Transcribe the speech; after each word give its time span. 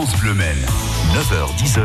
France 0.00 0.18
Bleu 0.18 0.32
Maine. 0.32 0.64
9h-10h, 1.12 1.82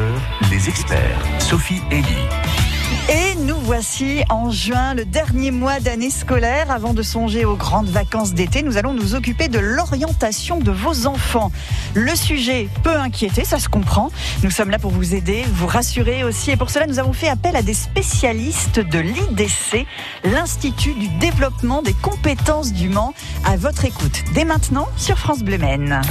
les 0.49 0.69
experts. 0.69 1.19
Sophie 1.41 1.81
Elie. 1.91 2.65
Et 3.07 3.35
nous 3.35 3.57
voici 3.57 4.23
en 4.31 4.49
juin, 4.49 4.96
le 4.96 5.05
dernier 5.05 5.52
mois 5.52 5.79
d'année 5.79 6.09
scolaire. 6.09 6.71
Avant 6.71 6.96
de 6.96 7.04
songer 7.04 7.46
aux 7.46 7.55
grandes 7.55 7.88
vacances 7.88 8.34
d'été, 8.34 8.63
nous 8.63 8.78
allons 8.78 8.96
nous 8.96 9.13
occuper 9.13 9.47
de 9.47 9.59
l'orientation 9.59 10.59
de 10.59 10.71
vos 10.71 11.05
enfants. 11.05 11.52
Le 11.94 12.15
sujet 12.15 12.68
peut 12.81 12.96
inquiéter, 12.96 13.45
ça 13.45 13.59
se 13.59 13.70
comprend. 13.70 14.09
Nous 14.44 14.49
sommes 14.49 14.71
là 14.71 14.80
pour 14.80 14.89
vous 14.89 15.13
aider, 15.13 15.44
vous 15.54 15.68
rassurer 15.68 16.23
aussi. 16.23 16.49
Et 16.49 16.57
pour 16.57 16.71
cela, 16.71 16.88
nous 16.88 16.98
avons 16.98 17.13
fait 17.13 17.27
appel 17.27 17.55
à 17.55 17.62
des 17.62 17.76
spécialistes 17.76 18.80
de 18.80 18.98
l'IDC, 18.98 19.85
l'Institut 20.23 20.95
du 20.95 21.08
développement 21.20 21.84
des 21.84 21.94
compétences 21.94 22.73
du 22.73 22.90
Mans, 22.90 23.13
à 23.45 23.55
votre 23.55 23.85
écoute. 23.85 24.23
Dès 24.34 24.45
maintenant 24.45 24.88
sur 24.98 25.20
France 25.20 25.44
Bleu 25.44 25.59
Maine. 25.59 26.02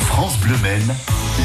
France 0.00 0.36
Bleu 0.38 0.56
Maine, 0.64 0.94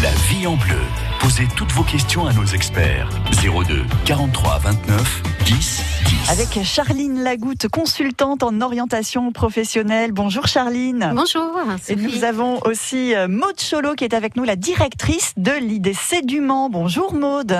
la 0.02 0.12
vie 0.30 0.48
en 0.48 0.56
bleu. 0.56 0.82
Posez 1.20 1.48
toutes 1.56 1.72
vos 1.72 1.84
questions 1.84 2.28
à 2.28 2.34
nos 2.34 2.46
experts. 2.46 3.10
02 3.44 3.84
43 4.06 4.60
29 4.60 5.24
10 5.46 5.84
10. 6.06 6.32
Avec 6.32 6.64
Charline 6.64 7.24
Lagoutte, 7.24 7.68
consultante 7.68 8.44
en 8.44 8.62
orientation 8.62 9.32
professionnelle. 9.32 10.12
Bonjour 10.12 10.48
Charline. 10.48 11.12
Bonjour. 11.16 11.58
Et 11.90 11.96
nous 11.96 12.24
avons 12.24 12.60
aussi 12.66 13.16
euh, 13.16 13.28
Maude 13.28 13.60
Cholo 13.60 13.96
qui 13.96 14.04
est 14.04 14.14
avec 14.14 14.36
nous, 14.36 14.44
la 14.44 14.56
directrice 14.56 15.34
de 15.38 15.52
l'IDC 15.52 16.24
du 16.26 16.42
Mans. 16.42 16.70
Bonjour 16.70 17.14
Maude. 17.14 17.58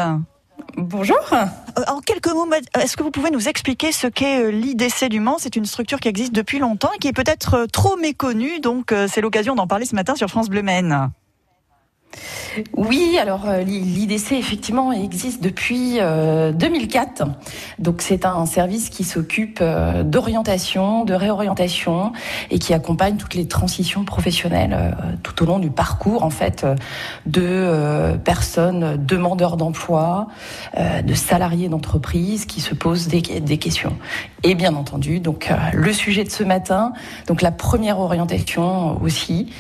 Bonjour. 0.78 1.18
Euh, 1.34 1.46
En 1.88 2.00
quelques 2.02 2.28
mots, 2.28 2.46
Maude, 2.46 2.66
est-ce 2.80 2.96
que 2.98 3.04
vous 3.04 3.12
pouvez 3.12 3.32
nous 3.32 3.48
expliquer 3.48 3.92
ce 3.92 4.08
qu'est 4.08 4.44
euh, 4.44 4.52
l'IDC 4.52 5.10
du 5.10 5.20
Mans? 5.20 5.38
C'est 5.40 5.56
une 5.56 5.66
structure 5.66 6.00
qui 6.00 6.08
existe 6.08 6.34
depuis 6.34 6.60
longtemps 6.60 6.92
et 6.96 7.00
qui 7.00 7.08
est 7.08 7.14
peut-être 7.14 7.54
euh, 7.56 7.66
trop 7.68 7.98
méconnue, 7.98 8.60
donc 8.60 8.92
euh, 8.92 9.08
c'est 9.12 9.22
l'occasion 9.22 9.56
d'en 9.56 9.68
parler 9.68 9.86
ce 9.86 9.96
matin 9.96 10.16
sur 10.16 10.30
France 10.30 10.50
Bleu 10.50 10.62
Maine. 10.62 11.10
Oui, 12.76 13.18
alors 13.20 13.48
euh, 13.48 13.62
l'IDC 13.62 14.34
effectivement 14.34 14.92
existe 14.92 15.44
depuis 15.44 15.98
euh, 16.00 16.52
2004. 16.52 17.24
Donc 17.80 18.02
c'est 18.02 18.26
un 18.26 18.46
service 18.46 18.90
qui 18.90 19.04
s'occupe 19.04 19.60
euh, 19.62 20.04
d'orientation, 20.04 21.06
de 21.06 21.14
réorientation 21.14 22.12
et 22.52 22.60
qui 22.60 22.74
accompagne 22.74 23.18
toutes 23.18 23.34
les 23.34 23.48
transitions 23.48 24.04
professionnelles 24.06 24.76
euh, 24.78 24.92
tout 25.24 25.44
au 25.44 25.46
long 25.46 25.60
du 25.60 25.70
parcours 25.70 26.24
en 26.24 26.30
fait 26.30 26.64
euh, 26.64 26.76
de 27.26 27.42
euh, 27.44 28.18
personnes 28.18 28.98
demandeurs 28.98 29.58
d'emploi, 29.58 30.28
euh, 30.78 31.02
de 31.02 31.14
salariés 31.14 31.70
d'entreprise 31.70 32.46
qui 32.46 32.62
se 32.62 32.74
posent 32.74 33.08
des, 33.08 33.22
questions. 33.22 33.96
Et 34.44 34.56
bien 34.56 34.76
entendu, 34.76 35.20
donc 35.20 35.50
euh, 35.50 35.56
le 35.74 35.94
sujet 35.94 36.24
de 36.24 36.30
ce 36.30 36.44
matin, 36.44 36.94
donc 37.28 37.42
la 37.42 37.52
première 37.52 38.00
orientation 38.00 39.02
aussi, 39.02 39.54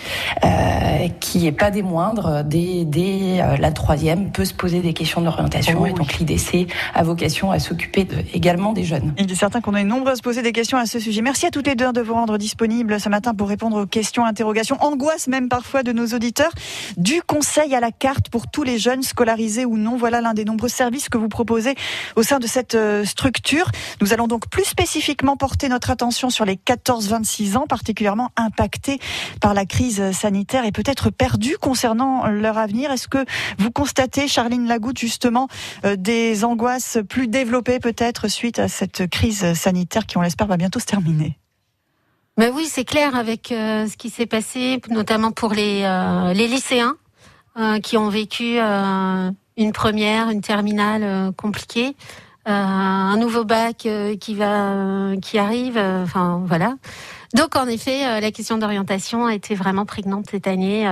euh, 0.43 1.07
qui 1.19 1.47
est 1.47 1.51
pas 1.51 1.71
des 1.71 1.81
moindres, 1.81 2.43
dès, 2.45 2.85
dès 2.85 3.41
euh, 3.41 3.57
la 3.57 3.71
troisième, 3.71 4.31
peut 4.31 4.45
se 4.45 4.53
poser 4.53 4.81
des 4.81 4.93
questions 4.93 5.21
d'orientation. 5.21 5.77
Oh 5.81 5.85
et 5.85 5.93
donc 5.93 6.13
l'IDC 6.17 6.67
a 6.93 7.03
vocation 7.03 7.51
à 7.51 7.59
s'occuper 7.59 8.05
de- 8.05 8.15
également 8.33 8.73
des 8.73 8.83
jeunes. 8.83 9.13
Il 9.17 9.31
est 9.31 9.35
certain 9.35 9.61
qu'on 9.61 9.75
est 9.75 9.83
nombreux 9.83 10.11
à 10.11 10.15
se 10.15 10.21
poser 10.21 10.41
des 10.41 10.51
questions 10.51 10.77
à 10.77 10.85
ce 10.85 10.99
sujet. 10.99 11.21
Merci 11.21 11.45
à 11.47 11.51
toutes 11.51 11.67
les 11.67 11.75
deux 11.75 11.91
de 11.91 12.01
vous 12.01 12.13
rendre 12.13 12.37
disponibles 12.37 12.99
ce 12.99 13.09
matin 13.09 13.33
pour 13.33 13.47
répondre 13.49 13.81
aux 13.81 13.85
questions, 13.85 14.25
interrogations, 14.25 14.77
angoisses 14.81 15.27
même 15.27 15.49
parfois 15.49 15.83
de 15.83 15.91
nos 15.91 16.07
auditeurs. 16.07 16.51
Du 16.97 17.21
conseil 17.21 17.73
à 17.75 17.79
la 17.79 17.91
carte 17.91 18.29
pour 18.29 18.47
tous 18.49 18.63
les 18.63 18.77
jeunes, 18.79 19.03
scolarisés 19.03 19.65
ou 19.65 19.77
non. 19.77 19.97
Voilà 19.97 20.21
l'un 20.21 20.33
des 20.33 20.45
nombreux 20.45 20.69
services 20.69 21.09
que 21.09 21.17
vous 21.17 21.29
proposez 21.29 21.75
au 22.15 22.23
sein 22.23 22.39
de 22.39 22.47
cette 22.47 22.75
euh, 22.75 23.05
structure. 23.05 23.69
Nous 24.01 24.13
allons 24.13 24.27
donc 24.27 24.49
plus 24.49 24.65
spécifiquement 24.65 25.37
porter 25.37 25.69
notre 25.69 25.89
attention 25.89 26.29
sur 26.29 26.45
les 26.45 26.55
14-26 26.55 27.57
ans, 27.57 27.65
particulièrement 27.67 28.29
impactés 28.37 28.99
par 29.41 29.53
la 29.53 29.65
crise 29.65 30.11
sanitaire 30.11 30.65
et 30.65 30.71
peut-être 30.71 31.09
perdus 31.09 31.57
concernant 31.59 32.27
leur 32.39 32.57
avenir. 32.57 32.91
Est-ce 32.91 33.07
que 33.07 33.25
vous 33.57 33.71
constatez, 33.71 34.27
Charline 34.27 34.67
Lagoutte, 34.67 34.99
justement, 34.99 35.47
euh, 35.85 35.95
des 35.95 36.43
angoisses 36.43 36.97
plus 37.07 37.27
développées 37.27 37.79
peut-être 37.79 38.27
suite 38.27 38.59
à 38.59 38.67
cette 38.67 39.07
crise 39.07 39.53
sanitaire 39.53 40.05
qui, 40.05 40.17
on 40.17 40.21
l'espère, 40.21 40.47
va 40.47 40.57
bientôt 40.57 40.79
se 40.79 40.85
terminer? 40.85 41.37
Mais 42.37 42.49
oui, 42.49 42.67
c'est 42.69 42.83
clair 42.83 43.15
avec 43.15 43.51
euh, 43.51 43.87
ce 43.87 43.95
qui 43.95 44.09
s'est 44.09 44.25
passé, 44.25 44.81
notamment 44.89 45.31
pour 45.31 45.53
les, 45.53 45.83
euh, 45.83 46.33
les 46.33 46.47
lycéens 46.47 46.95
qui 47.83 47.95
ont 47.95 48.09
vécu 48.09 48.59
une 48.59 49.71
première, 49.73 50.29
une 50.29 50.41
terminale 50.41 51.31
compliquée, 51.37 51.95
un 52.45 53.15
nouveau 53.15 53.45
bac 53.45 53.87
qui 54.19 54.35
va, 54.35 55.11
qui 55.21 55.37
arrive. 55.37 55.77
Enfin 55.77 56.43
voilà. 56.45 56.75
Donc 57.33 57.55
en 57.55 57.65
effet, 57.67 58.19
la 58.19 58.31
question 58.31 58.57
d'orientation 58.57 59.25
a 59.25 59.33
été 59.33 59.55
vraiment 59.55 59.85
prégnante 59.85 60.25
cette 60.29 60.47
année 60.47 60.85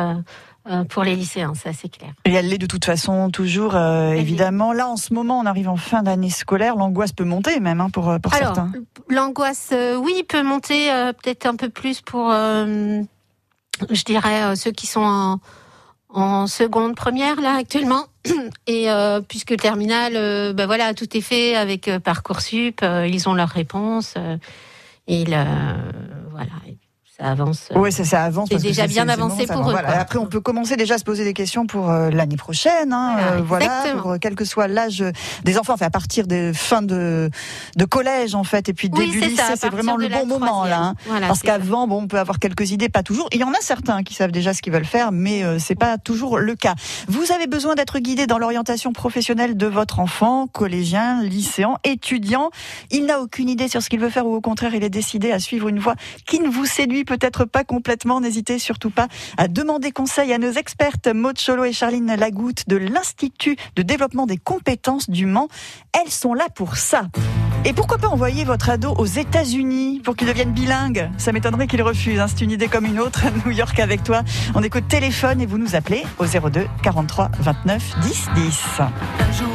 pour 0.90 1.04
les 1.04 1.16
lycéens, 1.16 1.54
ça 1.56 1.72
c'est 1.74 1.90
clair. 1.90 2.12
Et 2.26 2.34
elle 2.34 2.48
l'est 2.48 2.58
de 2.58 2.66
toute 2.66 2.86
façon 2.86 3.30
toujours, 3.30 3.76
euh, 3.76 4.12
évidemment. 4.12 4.72
Là, 4.74 4.88
en 4.88 4.96
ce 4.98 5.14
moment, 5.14 5.40
on 5.40 5.46
arrive 5.46 5.68
en 5.68 5.76
fin 5.76 6.04
d'année 6.04 6.30
scolaire. 6.30 6.76
L'angoisse 6.78 7.12
peut 7.12 7.26
monter 7.26 7.60
même 7.60 7.82
hein, 7.82 7.90
pour, 7.90 8.10
euh, 8.10 8.18
pour 8.20 8.34
Alors, 8.34 8.56
certains. 8.56 8.72
l'angoisse, 9.10 9.70
euh, 9.74 9.96
oui, 9.98 10.24
peut 10.28 10.42
monter 10.44 10.92
euh, 10.92 11.12
peut-être 11.12 11.46
un 11.46 11.56
peu 11.58 11.70
plus 11.70 12.00
pour, 12.02 12.32
euh, 12.32 13.02
je 13.90 14.04
dirais, 14.04 14.44
euh, 14.44 14.56
ceux 14.56 14.72
qui 14.72 14.88
sont 14.88 15.02
en, 15.04 15.40
en 16.10 16.48
seconde 16.48 16.96
première 16.96 17.42
là 17.42 17.56
actuellement. 17.56 18.06
Et 18.68 18.90
euh, 18.90 19.20
puisque 19.20 19.52
le 19.52 19.58
terminal, 19.58 20.14
euh, 20.16 20.54
ben 20.54 20.66
voilà, 20.66 20.94
tout 20.94 21.18
est 21.18 21.22
fait 21.22 21.56
avec 21.56 21.90
euh, 21.90 22.00
parcoursup, 22.00 22.80
euh, 22.84 23.06
ils 23.06 23.28
ont 23.28 23.34
leurs 23.34 23.50
réponses. 23.50 24.14
euh, 24.18 24.38
et 25.06 25.26
le, 25.26 25.44
voilà, 26.32 26.52
ça 27.20 27.30
avance. 27.32 27.68
euh, 27.72 27.80
Oui, 27.80 27.92
ça, 27.92 28.04
ça 28.04 28.24
avance. 28.24 28.50
c'est 28.52 28.58
déjà 28.62 28.88
bien 28.88 29.08
avancé 29.08 29.46
pour 29.46 29.68
eux, 29.68 29.72
Voilà. 29.72 30.00
Après, 30.00 30.18
on 30.18 30.26
peut 30.26 30.40
commencer 30.40 30.76
déjà 30.76 30.96
à 30.96 30.98
se 30.98 31.04
poser 31.04 31.24
des 31.24 31.34
questions 31.34 31.68
pour 31.68 31.90
euh, 31.92 32.10
l'année 32.10 32.38
prochaine. 32.38 32.92
Hein, 32.92 33.16
Voilà, 33.18 33.34
euh, 33.34 33.42
voilà, 33.44 34.02
pour, 34.02 34.16
quel 34.20 34.36
que 34.36 34.46
soit 34.46 34.68
l'âge 34.68 35.04
des 35.44 35.58
enfants, 35.60 35.74
enfin, 35.74 35.86
à 35.86 35.90
partir 35.92 36.26
des 36.26 36.54
fins 36.54 36.82
de, 36.82 37.30
de 37.76 37.86
collège, 37.86 38.34
en 38.36 38.44
fait, 38.44 38.68
et 38.70 38.74
puis 38.74 38.90
Oui, 38.92 39.06
début 39.06 39.22
lycée, 39.22 39.44
c'est 39.58 39.70
vraiment 39.70 39.96
le 39.96 40.08
bon 40.08 40.26
moment, 40.26 40.66
là. 40.66 40.80
hein. 40.80 40.96
Voilà, 41.06 41.28
Parce 41.28 41.42
qu'avant, 41.44 41.88
bon, 41.88 42.02
on 42.04 42.08
peut 42.08 42.20
avoir 42.20 42.40
quelques 42.40 42.72
idées, 42.72 42.90
pas 42.90 43.04
toujours. 43.04 43.28
Il 43.32 43.40
y 43.40 43.44
en 43.44 43.52
a 43.52 43.62
certains 43.62 44.02
qui 44.04 44.14
savent 44.16 44.32
déjà 44.32 44.54
ce 44.54 44.62
qu'ils 44.62 44.74
veulent 44.74 44.84
faire, 44.86 45.12
mais 45.12 45.44
euh, 45.44 45.60
c'est 45.60 45.76
pas 45.76 45.98
toujours 46.00 46.40
le 46.40 46.56
cas. 46.56 46.74
Vous 47.08 47.32
avez 47.32 47.46
besoin 47.48 47.76
d'être 47.76 48.00
guidé 48.00 48.26
dans 48.28 48.40
l'orientation 48.40 48.92
professionnelle 48.92 49.56
de 49.56 49.68
votre 49.68 50.00
enfant, 50.00 50.48
collégien, 50.48 51.22
lycéen, 51.22 51.76
étudiant. 51.84 52.50
Il 52.92 53.06
n'a 53.06 53.20
aucune 53.22 53.50
idée 53.50 53.68
sur 53.68 53.82
ce 53.84 53.90
qu'il 53.90 54.00
veut 54.00 54.10
faire 54.10 54.26
ou 54.26 54.34
au 54.36 54.42
contraire, 54.42 54.74
il 54.74 54.84
est 54.84 54.90
décidé 54.90 55.32
à 55.32 55.40
suivre 55.40 55.68
une 55.68 55.80
voie 55.80 55.96
qui 56.26 56.40
ne 56.40 56.50
vous 56.50 56.66
séduit 56.66 57.03
peut-être 57.06 57.46
pas 57.46 57.64
complètement. 57.64 58.22
N'hésitez 58.22 58.60
surtout 58.60 58.90
pas 58.90 59.08
à 59.38 59.48
demander 59.48 59.92
conseil 59.92 60.34
à 60.34 60.38
nos 60.38 60.52
expertes 60.52 61.08
Maud 61.08 61.38
Cholo 61.40 61.64
et 61.66 61.74
Charline 61.74 62.16
Lagoutte 62.16 62.68
de 62.68 62.78
l'Institut 62.78 63.56
de 63.76 63.82
développement 63.82 64.26
des 64.26 64.38
compétences 64.38 65.10
du 65.10 65.26
Mans. 65.26 65.48
Elles 65.94 66.12
sont 66.12 66.34
là 66.34 66.48
pour 66.54 66.76
ça. 66.76 67.04
Et 67.66 67.72
pourquoi 67.72 67.98
pas 67.98 68.10
envoyer 68.10 68.44
votre 68.44 68.70
ado 68.70 68.94
aux 68.98 69.06
États-Unis 69.06 70.02
pour 70.04 70.18
qu'il 70.18 70.28
devienne 70.28 70.52
bilingue? 70.52 71.10
Ça 71.18 71.32
m'étonnerait 71.32 71.68
qu'il 71.68 71.82
refuse. 71.82 72.20
hein. 72.20 72.26
C'est 72.28 72.42
une 72.44 72.52
idée 72.52 72.68
comme 72.68 72.86
une 72.86 73.00
autre. 73.00 73.22
New 73.46 73.52
York 73.52 73.80
avec 73.80 74.04
toi. 74.04 74.22
On 74.54 74.62
écoute 74.64 74.88
téléphone 74.90 75.40
et 75.40 75.46
vous 75.46 75.58
nous 75.58 75.76
appelez 75.76 76.04
au 76.20 76.26
02 76.26 76.68
43 76.84 77.32
29 77.40 78.00
10 78.02 78.30
10. 78.36 78.64
Un 78.80 79.32
jour 79.32 79.48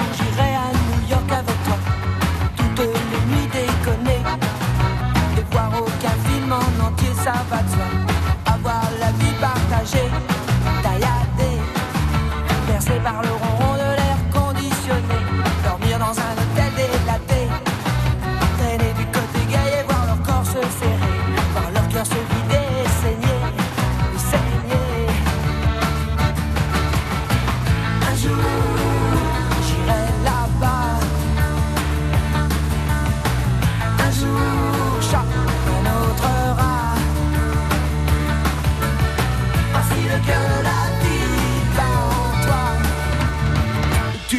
entier, 7.50 7.78
ça 7.78 7.97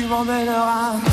toi. 0.09 1.08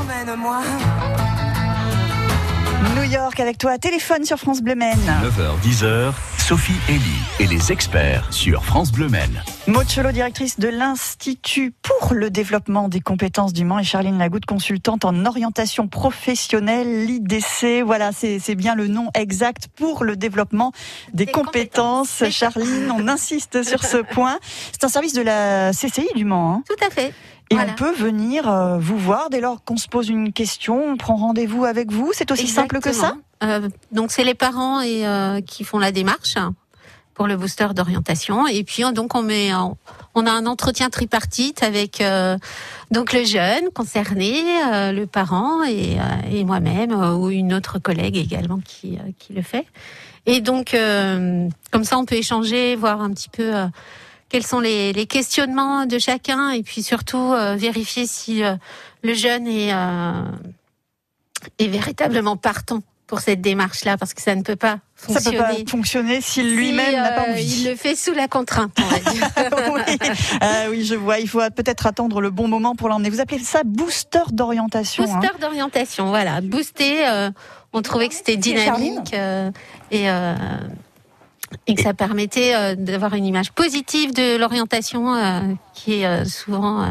Emmène-moi. 0.00 0.60
New 2.96 3.04
York 3.04 3.40
avec 3.40 3.58
toi, 3.58 3.78
téléphone 3.78 4.24
sur 4.24 4.38
France 4.38 4.60
Bleu 4.62 4.74
9h, 4.74 5.60
10h. 5.64 6.37
Sophie 6.48 6.72
Elie 6.88 7.00
et 7.40 7.46
les 7.46 7.72
experts 7.72 8.32
sur 8.32 8.64
France 8.64 8.90
Bleu 8.90 9.08
Maine. 9.08 9.42
Maud 9.66 9.86
Chelot, 9.86 10.12
directrice 10.12 10.58
de 10.58 10.68
l'Institut 10.68 11.74
pour 11.82 12.14
le 12.14 12.30
développement 12.30 12.88
des 12.88 13.00
compétences 13.00 13.52
du 13.52 13.66
Mans 13.66 13.78
et 13.78 13.84
Charline 13.84 14.16
Lagoutte, 14.16 14.46
consultante 14.46 15.04
en 15.04 15.26
orientation 15.26 15.88
professionnelle, 15.88 17.04
l'IDC. 17.04 17.82
Voilà, 17.84 18.12
c'est 18.12 18.54
bien 18.54 18.74
le 18.74 18.86
nom 18.88 19.10
exact 19.12 19.68
pour 19.76 20.04
le 20.04 20.16
développement 20.16 20.72
des, 21.12 21.26
Des 21.26 21.32
compétences. 21.32 22.12
compétences. 22.20 22.34
Charline, 22.34 22.92
on 22.96 23.08
insiste 23.08 23.62
sur 23.68 23.84
ce 23.84 23.98
point. 23.98 24.38
C'est 24.72 24.84
un 24.84 24.88
service 24.88 25.12
de 25.12 25.22
la 25.22 25.72
CCI 25.72 26.08
du 26.14 26.24
Mans. 26.24 26.54
hein. 26.54 26.62
Tout 26.66 26.82
à 26.86 26.88
fait. 26.88 27.12
Et 27.50 27.56
Voilà. 27.56 27.72
on 27.72 27.74
peut 27.74 27.92
venir 27.94 28.48
euh, 28.48 28.78
vous 28.78 28.96
voir 28.96 29.28
dès 29.30 29.40
lors 29.40 29.62
qu'on 29.64 29.76
se 29.76 29.88
pose 29.88 30.08
une 30.08 30.32
question, 30.32 30.82
on 30.92 30.96
prend 30.96 31.16
rendez-vous 31.16 31.66
avec 31.66 31.90
vous. 31.92 32.10
C'est 32.14 32.30
aussi 32.30 32.46
simple 32.46 32.80
que 32.80 32.92
ça? 32.92 33.16
Donc 33.92 34.10
c'est 34.10 34.24
les 34.24 34.34
parents 34.34 34.80
et 34.80 35.06
euh, 35.06 35.40
qui 35.40 35.64
font 35.64 35.78
la 35.78 35.92
démarche 35.92 36.36
pour 37.14 37.26
le 37.26 37.36
booster 37.36 37.68
d'orientation 37.74 38.46
et 38.46 38.62
puis 38.62 38.84
euh, 38.84 38.92
donc 38.92 39.14
on 39.14 39.22
met 39.22 39.50
on 40.14 40.26
a 40.26 40.30
un 40.30 40.46
entretien 40.46 40.88
tripartite 40.88 41.62
avec 41.62 42.00
euh, 42.00 42.38
donc 42.90 43.12
le 43.12 43.24
jeune 43.24 43.70
concerné, 43.74 44.42
euh, 44.66 44.92
le 44.92 45.06
parent 45.06 45.62
et, 45.64 45.98
euh, 45.98 46.30
et 46.32 46.44
moi-même 46.44 46.92
euh, 46.92 47.14
ou 47.14 47.30
une 47.30 47.52
autre 47.54 47.78
collègue 47.78 48.16
également 48.16 48.58
qui 48.58 48.96
euh, 48.96 49.10
qui 49.18 49.32
le 49.32 49.42
fait. 49.42 49.66
Et 50.26 50.40
donc 50.40 50.74
euh, 50.74 51.48
comme 51.70 51.84
ça 51.84 51.98
on 51.98 52.04
peut 52.04 52.16
échanger, 52.16 52.76
voir 52.76 53.00
un 53.00 53.10
petit 53.10 53.28
peu 53.28 53.54
euh, 53.54 53.66
quels 54.28 54.46
sont 54.46 54.60
les, 54.60 54.92
les 54.92 55.06
questionnements 55.06 55.86
de 55.86 55.98
chacun 55.98 56.50
et 56.50 56.62
puis 56.62 56.82
surtout 56.82 57.32
euh, 57.32 57.56
vérifier 57.56 58.06
si 58.06 58.44
euh, 58.44 58.54
le 59.02 59.14
jeune 59.14 59.46
est 59.46 59.72
euh, 59.72 60.22
est 61.58 61.68
véritablement 61.68 62.36
partant 62.36 62.82
pour 63.08 63.18
cette 63.20 63.40
démarche-là, 63.40 63.96
parce 63.96 64.14
que 64.14 64.22
ça 64.22 64.34
ne 64.36 64.42
peut 64.42 64.54
pas 64.54 64.78
Ça 64.94 65.06
peut 65.08 65.14
fonctionner. 65.14 65.38
pas 65.64 65.70
fonctionner 65.70 66.20
s'il 66.20 66.44
si, 66.44 66.54
lui-même 66.54 66.92
n'a 66.94 67.10
pas 67.12 67.26
euh, 67.28 67.32
envie. 67.32 67.62
Il 67.62 67.68
le 67.70 67.74
fait 67.74 67.96
sous 67.96 68.12
la 68.12 68.28
contrainte, 68.28 68.70
on 68.78 68.86
va 68.86 68.98
dire. 69.12 69.28
oui. 69.74 70.08
Ah 70.40 70.64
oui, 70.70 70.84
je 70.84 70.94
vois. 70.94 71.18
Il 71.18 71.28
faut 71.28 71.40
peut-être 71.56 71.86
attendre 71.86 72.20
le 72.20 72.30
bon 72.30 72.46
moment 72.48 72.76
pour 72.76 72.88
l'emmener. 72.88 73.08
Vous 73.10 73.20
appelez 73.20 73.38
ça 73.40 73.62
booster 73.64 74.20
d'orientation. 74.30 75.04
hein. 75.04 75.18
Booster 75.20 75.38
d'orientation, 75.40 76.08
voilà. 76.10 76.40
Booster, 76.42 77.08
euh, 77.08 77.30
on 77.72 77.80
trouvait 77.82 78.08
que 78.08 78.14
c'était 78.14 78.36
dynamique 78.36 79.14
euh, 79.14 79.50
et, 79.90 80.10
euh, 80.10 80.34
et 81.66 81.74
que 81.74 81.82
ça 81.82 81.94
permettait 81.94 82.54
euh, 82.54 82.74
d'avoir 82.76 83.14
une 83.14 83.24
image 83.24 83.52
positive 83.52 84.12
de 84.12 84.36
l'orientation 84.36 85.14
euh, 85.14 85.40
qui 85.74 86.00
est 86.02 86.06
euh, 86.06 86.24
souvent... 86.26 86.82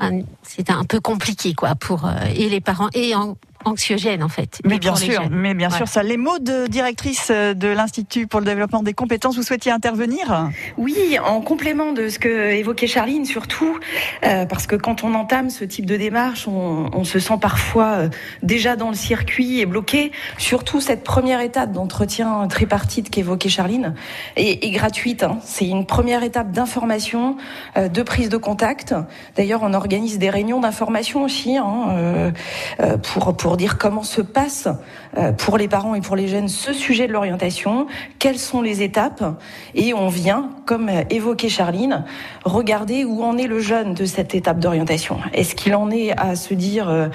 euh, 0.00 0.20
c'est 0.42 0.70
un 0.70 0.84
peu 0.84 1.00
compliqué, 1.00 1.54
quoi, 1.54 1.74
pour... 1.74 2.04
euh, 2.06 2.12
et 2.36 2.48
les 2.48 2.60
parents, 2.60 2.88
et 2.94 3.14
an- 3.14 3.36
anxiogène, 3.64 4.22
en 4.22 4.28
fait. 4.28 4.60
Mais 4.64 4.78
bien 4.78 4.92
pour 4.92 5.00
les 5.00 5.06
sûr, 5.12 5.22
jeunes. 5.22 5.32
mais 5.34 5.54
bien 5.54 5.68
Voilà. 5.68 5.86
sûr, 5.86 5.92
ça. 5.92 6.02
Les 6.02 6.16
mots 6.16 6.38
de 6.38 6.66
directrice 6.66 7.28
euh, 7.30 7.54
de 7.54 7.68
l'Institut 7.68 8.26
pour 8.26 8.40
le 8.40 8.46
développement 8.46 8.82
des 8.82 8.94
compétences, 8.94 9.36
vous 9.36 9.42
souhaitiez 9.42 9.72
intervenir? 9.72 10.48
Oui, 10.76 11.18
en 11.24 11.40
complément 11.40 11.92
de 11.92 12.08
ce 12.08 12.18
que 12.18 12.52
évoquait 12.52 12.86
Charline, 12.86 13.24
surtout 13.24 13.78
euh, 14.24 14.44
parce 14.46 14.66
que 14.66 14.76
quand 14.76 15.04
on 15.04 15.14
entame 15.14 15.50
ce 15.50 15.64
type 15.64 15.86
de 15.86 15.96
démarche, 15.96 16.46
on, 16.48 16.90
on 16.92 17.04
se 17.04 17.18
sent 17.18 17.38
parfois 17.40 17.86
euh, 17.86 18.08
déjà 18.42 18.76
dans 18.76 18.88
le 18.90 18.96
circuit 18.96 19.60
et 19.60 19.66
bloqué. 19.66 20.12
Surtout 20.38 20.80
cette 20.80 21.04
première 21.04 21.40
étape 21.40 21.72
d'entretien 21.72 22.46
tripartite 22.48 23.10
qu'évoquait 23.10 23.48
Charline 23.48 23.94
est, 24.36 24.64
est 24.64 24.70
gratuite. 24.70 25.22
hein. 25.22 25.38
C'est 25.44 25.66
une 25.66 25.86
première 25.86 26.22
étape 26.22 26.50
d'information, 26.52 27.36
euh, 27.76 27.88
de 27.88 28.02
prise 28.02 28.28
de 28.28 28.36
contact. 28.36 28.94
D'ailleurs, 29.36 29.60
on 29.62 29.72
organise 29.74 30.18
des 30.18 30.30
réunions 30.30 30.60
d'information 30.60 31.22
aussi 31.22 31.56
hein, 31.56 31.86
euh, 31.90 32.30
euh, 32.80 32.96
pour 32.98 33.32
dire 33.56 33.78
comment 33.78 34.02
se 34.02 34.20
passe 34.20 34.68
pour 35.38 35.58
les 35.58 35.68
parents 35.68 35.94
et 35.94 36.00
pour 36.00 36.16
les 36.16 36.28
jeunes 36.28 36.48
ce 36.48 36.72
sujet 36.72 37.06
de 37.06 37.12
l'orientation, 37.12 37.86
quelles 38.18 38.38
sont 38.38 38.62
les 38.62 38.82
étapes? 38.82 39.22
Et 39.74 39.94
on 39.94 40.08
vient, 40.08 40.50
comme 40.66 40.88
euh, 40.88 41.02
évoquait 41.10 41.48
Charline, 41.48 42.04
regarder 42.44 43.04
où 43.04 43.22
en 43.22 43.36
est 43.36 43.46
le 43.46 43.60
jeune 43.60 43.94
de 43.94 44.04
cette 44.04 44.34
étape 44.34 44.58
d'orientation. 44.58 45.18
Est-ce 45.32 45.54
qu'il 45.54 45.74
en 45.74 45.90
est 45.90 46.18
à 46.18 46.36
se 46.36 46.54
dire, 46.54 46.88
euh, 46.88 47.08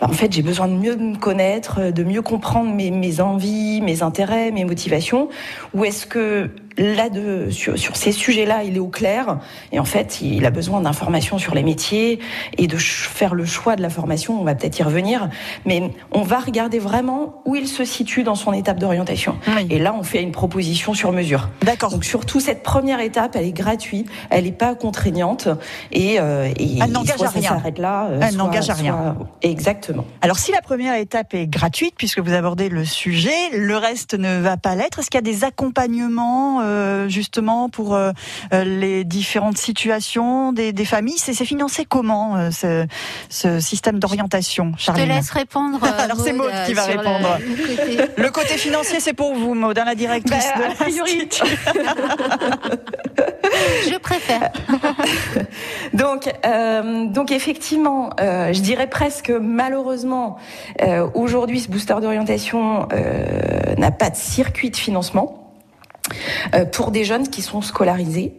bah, 0.00 0.06
en 0.08 0.12
fait, 0.12 0.32
j'ai 0.32 0.42
besoin 0.42 0.68
de 0.68 0.74
mieux 0.74 0.96
me 0.96 1.16
connaître, 1.16 1.80
euh, 1.80 1.90
de 1.90 2.04
mieux 2.04 2.22
comprendre 2.22 2.72
mes, 2.72 3.20
envies, 3.20 3.80
mes 3.80 4.02
intérêts, 4.02 4.50
mes 4.50 4.64
motivations, 4.64 5.28
ou 5.74 5.84
est-ce 5.84 6.06
que 6.06 6.50
là, 6.78 7.08
de, 7.10 7.50
sur, 7.50 7.96
ces 7.96 8.12
sujets-là, 8.12 8.64
il 8.64 8.76
est 8.76 8.80
au 8.80 8.88
clair? 8.88 9.38
Et 9.72 9.78
en 9.78 9.84
fait, 9.84 10.20
il 10.22 10.46
a 10.46 10.50
besoin 10.50 10.80
d'informations 10.80 11.38
sur 11.38 11.54
les 11.54 11.62
métiers 11.62 12.18
et 12.56 12.66
de 12.66 12.76
faire 12.76 13.34
le 13.34 13.44
choix 13.44 13.76
de 13.76 13.82
la 13.82 13.90
formation. 13.90 14.40
On 14.40 14.44
va 14.44 14.54
peut-être 14.54 14.78
y 14.78 14.82
revenir, 14.82 15.28
mais 15.66 15.90
on 16.12 16.22
va 16.22 16.38
regarder 16.38 16.78
vraiment 16.78 17.41
où 17.44 17.56
il 17.56 17.66
se 17.68 17.84
situe 17.84 18.22
dans 18.22 18.34
son 18.34 18.52
étape 18.52 18.78
d'orientation. 18.78 19.36
Oui. 19.48 19.66
Et 19.70 19.78
là, 19.78 19.94
on 19.98 20.02
fait 20.02 20.22
une 20.22 20.32
proposition 20.32 20.94
sur 20.94 21.12
mesure. 21.12 21.48
D'accord. 21.62 21.90
Donc 21.90 22.04
surtout 22.04 22.40
cette 22.40 22.62
première 22.62 23.00
étape, 23.00 23.34
elle 23.36 23.44
est 23.46 23.52
gratuite, 23.52 24.08
elle 24.30 24.44
n'est 24.44 24.52
pas 24.52 24.74
contraignante 24.74 25.48
et, 25.90 26.20
euh, 26.20 26.48
et 26.56 26.78
Elle 26.82 26.92
n'engage 26.92 27.22
à 27.22 27.28
rien. 27.28 27.42
Ça 27.42 27.48
s'arrête 27.56 27.78
là. 27.78 28.06
euh, 28.10 28.20
Elle 28.22 28.36
n'engage 28.36 28.70
à 28.70 28.74
rien. 28.74 29.14
soit- 29.16 29.26
Exactement. 29.42 30.04
Alors, 30.20 30.38
si 30.38 30.52
la 30.52 30.60
première 30.62 30.94
étape 30.94 31.34
est 31.34 31.46
gratuite, 31.46 31.94
puisque 31.96 32.18
vous 32.20 32.32
abordez 32.32 32.68
le 32.68 32.84
sujet, 32.84 33.32
le 33.52 33.76
reste 33.76 34.14
ne 34.14 34.38
va 34.40 34.56
pas 34.56 34.74
l'être. 34.74 35.00
Est-ce 35.00 35.10
qu'il 35.10 35.18
y 35.18 35.28
a 35.28 35.30
des 35.32 35.44
accompagnements, 35.44 36.60
euh, 36.62 37.08
justement, 37.08 37.68
pour 37.68 37.94
euh, 37.94 38.12
euh, 38.52 38.64
les 38.64 39.04
différentes 39.04 39.58
situations 39.58 40.52
des, 40.52 40.72
des 40.72 40.84
familles? 40.84 41.18
C'est 41.18 41.34
c'est 41.34 41.44
financé 41.44 41.84
comment, 41.84 42.36
euh, 42.36 42.50
ce, 42.50 42.86
ce 43.28 43.58
système 43.60 43.98
d'orientation, 43.98 44.72
Je 44.72 44.78
te 44.78 44.82
Charline? 44.82 45.08
laisse 45.08 45.30
répondre. 45.30 45.78
euh, 45.82 45.88
Alors, 45.98 46.20
c'est 46.20 46.32
Maud 46.32 46.50
qui 46.66 46.74
va 46.74 46.84
répondre. 46.84 47.31
Le 47.38 47.76
côté- 47.76 48.10
Le 48.22 48.30
côté 48.30 48.56
financier, 48.56 49.00
c'est 49.00 49.12
pour 49.12 49.34
vous, 49.34 49.54
Maud, 49.54 49.78
hein, 49.78 49.84
la 49.86 49.94
directrice 49.94 50.44
Bah, 50.56 50.68
de 50.68 50.72
a 50.72 50.74
priori. 50.74 51.28
Je 53.88 53.96
préfère. 53.98 54.50
Donc, 55.92 56.32
euh, 56.46 57.06
donc 57.06 57.30
effectivement, 57.32 58.10
euh, 58.20 58.52
je 58.52 58.60
dirais 58.60 58.86
presque 58.88 59.30
malheureusement, 59.30 60.36
euh, 60.80 61.06
aujourd'hui, 61.14 61.60
ce 61.60 61.68
booster 61.68 61.94
d'orientation 62.00 62.88
euh, 62.92 63.74
n'a 63.76 63.90
pas 63.90 64.10
de 64.10 64.16
circuit 64.16 64.70
de 64.70 64.76
financement 64.76 65.52
euh, 66.54 66.64
pour 66.64 66.90
des 66.92 67.04
jeunes 67.04 67.28
qui 67.28 67.42
sont 67.42 67.60
scolarisés. 67.62 68.32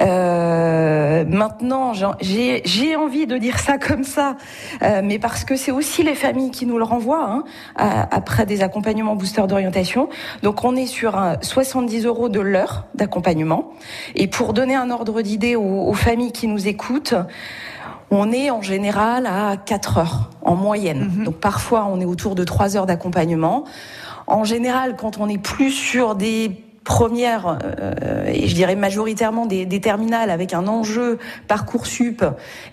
Euh, 0.00 1.24
maintenant, 1.26 1.92
j'ai 1.94 2.96
envie 2.96 3.26
de 3.26 3.36
dire 3.38 3.58
ça 3.58 3.78
comme 3.78 4.04
ça, 4.04 4.36
euh, 4.82 5.00
mais 5.02 5.18
parce 5.18 5.44
que 5.44 5.56
c'est 5.56 5.72
aussi 5.72 6.02
les 6.02 6.14
familles 6.14 6.50
qui 6.50 6.66
nous 6.66 6.78
le 6.78 6.84
renvoient 6.84 7.24
hein, 7.28 7.44
à- 7.76 8.14
après 8.14 8.46
des 8.46 8.62
accompagnements 8.62 9.16
booster 9.16 9.42
d'orientation. 9.46 10.08
Donc, 10.42 10.64
on 10.64 10.76
est 10.76 10.86
sur 10.86 11.16
un 11.16 11.36
70 11.40 12.04
euros 12.04 12.28
de 12.28 12.40
l'heure 12.40 12.84
d'accompagnement. 12.94 13.70
Et 14.14 14.26
pour 14.26 14.52
donner 14.52 14.74
un 14.74 14.90
ordre 14.90 15.22
d'idée 15.22 15.56
aux, 15.56 15.88
aux 15.88 15.94
familles 15.94 16.32
qui 16.32 16.46
nous 16.48 16.68
écoutent, 16.68 17.14
on 18.10 18.30
est 18.32 18.50
en 18.50 18.62
général 18.62 19.26
à 19.26 19.56
4 19.56 19.98
heures 19.98 20.30
en 20.42 20.54
moyenne. 20.54 21.10
Mhm. 21.16 21.24
Donc 21.24 21.36
parfois 21.36 21.88
on 21.90 22.00
est 22.00 22.04
autour 22.04 22.34
de 22.36 22.44
3 22.44 22.76
heures 22.76 22.86
d'accompagnement. 22.86 23.64
En 24.28 24.44
général, 24.44 24.96
quand 24.96 25.18
on 25.18 25.28
est 25.28 25.38
plus 25.38 25.70
sur 25.70 26.14
des 26.14 26.52
premières, 26.86 27.58
euh, 27.82 28.26
et 28.32 28.46
je 28.46 28.54
dirais 28.54 28.76
majoritairement 28.76 29.44
des, 29.44 29.66
des 29.66 29.80
terminales 29.80 30.30
avec 30.30 30.54
un 30.54 30.66
enjeu 30.68 31.18
parcoursup 31.48 32.24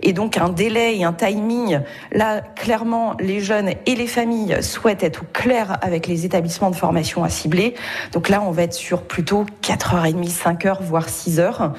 et 0.03 0.13
donc 0.13 0.37
un 0.37 0.49
délai 0.49 0.95
et 0.97 1.03
un 1.03 1.13
timing, 1.13 1.79
là 2.11 2.41
clairement 2.55 3.15
les 3.19 3.39
jeunes 3.41 3.71
et 3.87 3.95
les 3.95 4.05
familles 4.07 4.57
souhaitent 4.61 5.03
être 5.03 5.23
au 5.23 5.25
clair 5.33 5.77
avec 5.81 6.05
les 6.07 6.25
établissements 6.25 6.69
de 6.69 6.75
formation 6.75 7.23
à 7.23 7.29
cibler. 7.29 7.73
Donc 8.11 8.29
là 8.29 8.41
on 8.45 8.51
va 8.51 8.61
être 8.63 8.73
sur 8.73 9.01
plutôt 9.01 9.45
4h30, 9.63 10.29
5h, 10.31 10.77
voire 10.81 11.09
6 11.09 11.39
heures. 11.39 11.73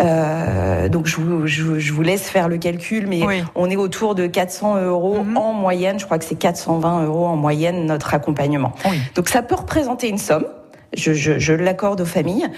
Euh, 0.00 0.88
donc 0.88 1.06
je 1.06 1.16
vous, 1.16 1.46
je, 1.46 1.62
vous- 1.62 1.78
je 1.78 1.92
vous 1.92 2.02
laisse 2.02 2.28
faire 2.30 2.48
le 2.48 2.56
calcul, 2.56 3.06
mais 3.06 3.22
Oui. 3.26 3.44
on 3.54 3.68
est 3.70 3.76
autour 3.76 4.14
de 4.14 4.26
400 4.26 4.76
euros 4.82 5.22
Mhm. 5.22 5.36
en 5.36 5.52
moyenne. 5.52 5.98
Je 5.98 6.06
crois 6.06 6.18
que 6.18 6.24
c'est 6.24 6.34
420 6.34 7.04
euros 7.04 7.26
en 7.26 7.36
moyenne 7.36 7.84
notre 7.86 8.14
accompagnement. 8.14 8.72
Oui. 8.88 8.98
Donc 9.14 9.28
ça 9.28 9.42
peut 9.42 9.54
représenter 9.54 10.08
une 10.08 10.18
somme. 10.18 10.46
Je, 10.92 11.52
l'accorde 11.52 12.00
aux 12.00 12.06
familles. 12.06 12.48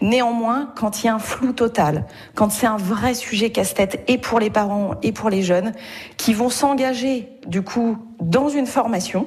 Néanmoins, 0.00 0.72
quand 0.76 1.02
il 1.02 1.06
y 1.06 1.08
a 1.08 1.14
un 1.14 1.18
flou 1.18 1.52
total, 1.52 2.06
quand 2.34 2.50
c'est 2.50 2.66
un 2.66 2.76
vrai 2.76 3.14
sujet 3.14 3.50
casse-tête 3.50 4.02
et 4.08 4.18
pour 4.18 4.40
les 4.40 4.50
parents 4.50 4.92
et 5.02 5.12
pour 5.12 5.30
les 5.30 5.42
jeunes, 5.42 5.72
qui 6.16 6.32
vont 6.34 6.48
s'engager 6.48 7.28
du 7.46 7.62
coup 7.62 7.98
dans 8.20 8.48
une 8.48 8.66
formation 8.66 9.26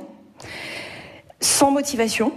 sans 1.40 1.72
motivation, 1.72 2.34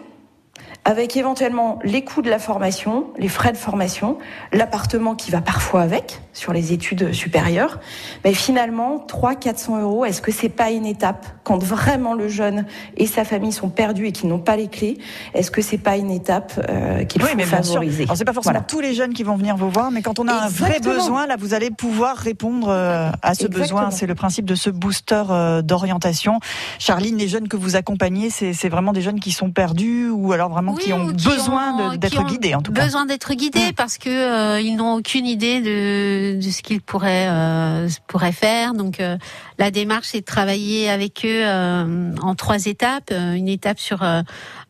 avec 0.85 1.17
éventuellement 1.17 1.79
les 1.85 2.05
coûts 2.05 2.23
de 2.23 2.31
la 2.31 2.39
formation, 2.39 3.09
les 3.19 3.29
frais 3.29 3.53
de 3.53 3.57
formation, 3.57 4.19
l'appartement 4.53 5.15
qui 5.15 5.31
va 5.31 5.41
parfois 5.41 5.83
avec, 5.83 6.21
sur 6.33 6.53
les 6.53 6.73
études 6.73 7.13
supérieures. 7.13 7.79
Mais 8.25 8.33
finalement, 8.35 9.05
300-400 9.09 9.81
euros, 9.81 10.05
est-ce 10.05 10.23
que 10.23 10.31
c'est 10.33 10.49
pas 10.49 10.71
une 10.71 10.87
étape 10.87 11.27
quand 11.45 11.63
vraiment 11.63 12.15
le 12.15 12.29
jeune 12.29 12.67
et 12.97 13.07
sa 13.07 13.25
famille 13.25 13.53
sont 13.53 13.69
perdus 13.69 14.07
et 14.07 14.13
qu'ils 14.13 14.29
n'ont 14.29 14.39
pas 14.39 14.57
les 14.57 14.69
clés 14.69 14.99
Est-ce 15.35 15.51
que 15.51 15.63
c'est 15.63 15.79
pas 15.79 15.97
une 15.97 16.11
étape 16.11 16.53
euh, 16.69 17.05
qu'il 17.05 17.23
Oui, 17.23 17.29
faut 17.31 17.37
mais 17.37 17.45
bien 17.45 17.63
sûr. 17.63 17.75
favoriser? 17.75 18.05
Alors 18.05 18.17
c'est 18.17 18.25
pas 18.25 18.33
forcément 18.33 18.53
Voilà. 18.53 18.67
tous 18.67 18.81
les 18.81 18.95
jeunes 18.95 19.13
qui 19.13 19.23
vont 19.23 19.37
venir 19.37 19.57
vous 19.57 19.71
voir, 19.71 19.91
mais 19.91 20.03
quand 20.03 20.19
on 20.19 20.29
a 20.29 20.33
un 20.35 20.49
vrai 20.49 20.79
besoin, 20.81 21.27
là, 21.27 21.37
vous 21.39 21.55
allez 21.55 21.71
pouvoir 21.71 22.17
répondre 22.17 22.69
euh, 22.69 23.11
à 23.23 23.35
ce 23.35 23.47
Exactement. 23.47 23.63
besoin. 23.63 23.91
C'est 23.91 24.07
le 24.07 24.15
principe 24.15 24.45
de 24.45 24.55
ce 24.55 24.71
booster 24.71 25.23
euh, 25.31 25.63
d'orientation. 25.63 26.39
Charline, 26.79 27.17
les 27.17 27.29
jeunes 27.29 27.49
que 27.49 27.57
vous 27.57 27.77
accompagnez, 27.77 28.31
c'est 28.31 28.53
c'est 28.53 28.69
vraiment 28.69 28.93
des 28.93 29.01
jeunes 29.03 29.21
qui 29.21 29.33
sont 29.33 29.51
perdus 29.51 30.09
ou 30.11 30.33
alors 30.33 30.49
vraiment 30.51 30.75
qui 30.75 30.93
ont 30.93 31.09
qui 31.13 31.25
besoin 31.29 31.73
ont- 31.75 31.87
de- 31.89 31.93
qui 31.93 31.99
d'être 31.99 32.21
ont 32.21 32.25
guidés, 32.25 32.55
en 32.55 32.63
tout 32.63 32.73
cas. 32.73 32.85
Besoin 32.85 33.07
d'être 33.07 33.33
guidés 33.35 33.73
parce 33.77 33.99
que 33.99 34.09
euh, 34.11 34.61
ils 34.61 34.77
n'ont 34.77 34.95
aucune 34.95 35.27
idée 35.27 35.61
de, 35.61 36.20
de 36.21 36.51
ce 36.51 36.63
qu'ils 36.63 36.81
pourraient 36.81 37.29
euh, 37.29 37.89
pourraient 38.07 38.33
faire. 38.33 38.75
Donc 38.75 39.01
euh, 39.01 39.17
la 39.59 39.71
démarche 39.71 40.09
c'est 40.09 40.21
de 40.21 40.25
travailler 40.25 40.91
avec 40.91 41.25
eux 41.25 41.43
euh, 41.45 42.15
en 42.23 42.35
trois 42.35 42.67
étapes. 42.67 43.11
Une 43.11 43.49
étape 43.49 43.79
sur 43.79 44.05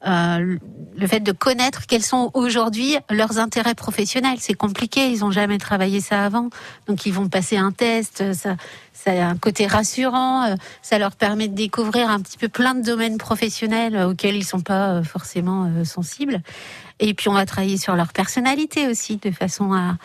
le 0.02 1.07
fait 1.07 1.21
de 1.21 1.33
connaître 1.33 1.87
quels 1.87 2.02
sont 2.02 2.30
aujourd'hui 2.35 2.97
leurs 3.11 3.38
intérêts 3.38 3.75
professionnels. 3.75 4.38
C'est 4.38 4.54
compliqué, 4.54 5.11
ils 5.11 5.25
ont 5.25 5.30
jamais 5.30 5.59
travaillé 5.59 6.00
ça 6.00 6.25
avant, 6.25 6.50
donc 6.87 7.07
ils 7.07 7.12
vont 7.12 7.28
passer 7.28 7.57
un 7.57 7.73
test. 7.73 8.33
Ça, 8.33 8.57
ça 8.92 9.11
a 9.12 9.28
un 9.28 9.37
côté 9.37 9.66
rassurant. 9.66 10.54
Ça 10.83 10.99
leur 10.99 11.16
permet 11.16 11.49
de 11.49 11.54
découvrir 11.54 12.11
un 12.11 12.21
petit 12.21 12.38
peu 12.38 12.49
plein 12.49 12.75
de 12.75 12.83
domaines 12.83 13.19
professionnels 13.19 13.97
auxquels 13.97 14.37
ils 14.37 14.45
sont 14.45 14.61
pas 14.61 15.02
forcément 15.02 15.71
sensibles. 15.85 16.42
Et 17.00 17.14
puis 17.14 17.28
on 17.28 17.33
va 17.33 17.47
travailler 17.47 17.78
sur 17.78 17.97
leur 17.97 18.12
personnalité 18.12 18.87
aussi, 18.87 19.16
de 19.16 19.30
façon 19.30 19.73
à 19.73 19.97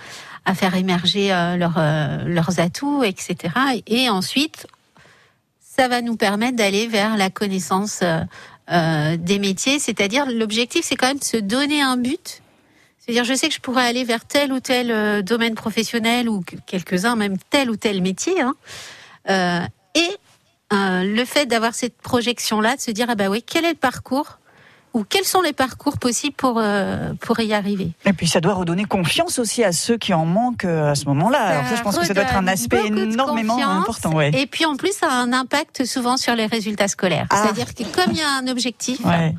faire 0.54 0.76
émerger 0.76 1.34
euh, 1.34 1.56
leur, 1.58 1.74
euh, 1.78 2.18
leurs 2.26 2.60
atouts, 2.60 3.04
etc. 3.04 3.54
Et 3.88 4.10
ensuite, 4.10 4.68
ça 5.60 5.88
va 5.88 6.02
nous 6.02 6.16
permettre 6.16 6.56
d'aller 6.58 6.88
vers 6.88 7.18
la 7.18 7.30
connaissance 7.30 8.02
euh, 8.72 9.18
des 9.18 9.40
métiers. 9.40 9.80
C'est-à-dire, 9.80 10.26
l'objectif, 10.30 10.86
c'est 10.86 10.96
quand 10.96 11.08
même 11.08 11.18
de 11.20 11.24
se 11.24 11.38
donner 11.38 11.82
un 11.82 11.98
but. 11.98 12.42
C'est-à-dire, 13.00 13.24
je 13.24 13.34
sais 13.34 13.48
que 13.50 13.54
je 13.56 13.60
pourrais 13.60 13.86
aller 13.86 14.04
vers 14.04 14.26
tel 14.26 14.52
ou 14.54 14.60
tel 14.60 15.24
domaine 15.24 15.56
professionnel 15.56 16.28
ou 16.30 16.42
que- 16.42 16.56
quelques-uns, 16.66 17.16
même 17.16 17.38
tel 17.50 17.70
ou 17.70 17.76
tel 17.76 18.02
métier. 18.02 18.36
hein. 18.42 18.56
Et 19.96 20.18
le 20.72 21.24
fait 21.26 21.46
d'avoir 21.46 21.74
cette 21.76 21.98
projection-là, 21.98 22.76
de 22.76 22.82
se 22.82 22.92
dire, 22.92 23.06
ah 23.10 23.16
bah 23.16 23.30
oui, 23.30 23.44
quel 23.44 23.64
est 23.66 23.70
le 23.72 23.76
parcours 23.76 24.40
ou 24.96 25.04
quels 25.04 25.26
sont 25.26 25.42
les 25.42 25.52
parcours 25.52 25.98
possibles 25.98 26.36
pour, 26.36 26.58
euh, 26.58 27.14
pour 27.20 27.38
y 27.42 27.54
arriver? 27.54 27.92
Et 28.06 28.14
puis 28.14 28.28
ça 28.28 28.40
doit 28.40 28.54
redonner 28.54 28.86
confiance 28.86 29.40
aussi 29.40 29.62
à 29.62 29.74
ceux 29.74 29.98
qui 29.98 30.14
en 30.14 30.26
manquent 30.26 30.64
euh, 30.64 30.92
à 30.92 30.96
ce 30.96 31.06
moment-là. 31.06 31.40
Alors 31.40 31.68
ça, 31.68 31.76
je 31.76 31.82
pense 31.82 31.98
que 31.98 32.06
ça 32.06 32.14
doit 32.14 32.24
être 32.24 32.38
un 32.38 32.48
aspect 32.48 32.88
énormément 32.88 33.58
important. 33.62 34.14
Ouais. 34.14 34.32
Et 34.34 34.48
puis 34.48 34.66
en 34.66 34.78
plus, 34.78 34.94
ça 34.94 35.08
a 35.12 35.16
un 35.16 35.34
impact 35.34 35.84
souvent 35.84 36.16
sur 36.16 36.34
les 36.34 36.46
résultats 36.46 36.88
scolaires. 36.88 37.28
Ah. 37.30 37.44
C'est-à-dire 37.44 37.76
que 37.76 37.84
comme 37.84 38.14
il 38.14 38.20
y 38.20 38.22
a 38.22 38.32
un 38.42 38.48
objectif, 38.48 39.04
Ouais. 39.06 39.36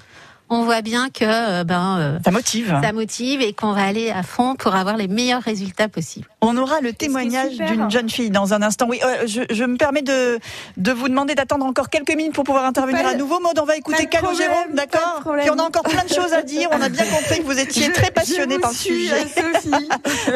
On 0.48 0.62
voit 0.64 0.80
bien 0.82 1.08
que 1.10 1.24
euh, 1.24 1.64
ben, 1.64 1.98
euh, 1.98 2.18
Ça 2.24 2.30
motive. 2.30 2.78
ça 2.82 2.92
motive 2.92 3.42
et 3.42 3.52
qu'on 3.52 3.72
va 3.72 3.84
aller 3.84 4.10
à 4.10 4.22
fond 4.22 4.54
pour 4.54 4.74
avoir 4.76 4.96
les 4.96 5.08
meilleurs 5.08 5.42
résultats 5.42 5.88
possibles. 5.88 6.28
On 6.40 6.56
aura 6.56 6.80
le 6.80 6.92
témoignage 6.92 7.56
d'une 7.56 7.90
jeune 7.90 8.08
fille 8.08 8.30
dans 8.30 8.54
un 8.54 8.62
instant. 8.62 8.86
Oui, 8.88 9.00
euh, 9.04 9.26
je, 9.26 9.42
je 9.50 9.64
me 9.64 9.76
permets 9.76 10.02
de, 10.02 10.38
de 10.76 10.92
vous 10.92 11.08
demander 11.08 11.34
d'attendre 11.34 11.66
encore 11.66 11.88
quelques 11.90 12.14
minutes 12.14 12.32
pour 12.34 12.44
pouvoir 12.44 12.64
intervenir 12.64 13.02
Pas 13.02 13.10
à 13.10 13.14
nouveau. 13.14 13.40
Maud, 13.40 13.58
on 13.60 13.64
va 13.64 13.76
écouter 13.76 14.06
Calogero, 14.06 14.54
d'accord. 14.72 15.22
Puis 15.40 15.50
on 15.50 15.58
a 15.58 15.62
encore 15.64 15.82
plein 15.82 16.04
de 16.04 16.08
choses 16.14 16.32
à 16.32 16.42
dire. 16.42 16.68
On 16.72 16.80
a 16.80 16.88
bien 16.88 17.04
compris 17.06 17.40
que 17.40 17.44
vous 17.44 17.58
étiez 17.58 17.86
Je- 17.86 17.92
très 17.92 18.10
passionné 18.12 18.54
je 18.54 18.54
vous 18.54 18.60
par 18.60 18.70
le 18.70 18.76
sujet. 18.76 19.26
Sophie. 19.26 19.88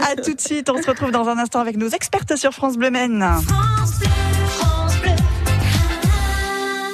À 0.10 0.16
tout 0.16 0.34
de 0.34 0.40
suite. 0.40 0.70
On 0.70 0.82
se 0.82 0.88
retrouve 0.88 1.10
dans 1.12 1.28
un 1.28 1.38
instant 1.38 1.60
avec 1.60 1.76
nos 1.76 1.88
expertes 1.88 2.36
sur 2.36 2.52
France 2.52 2.76
Bleu 2.76 2.90
Maine. 2.90 3.24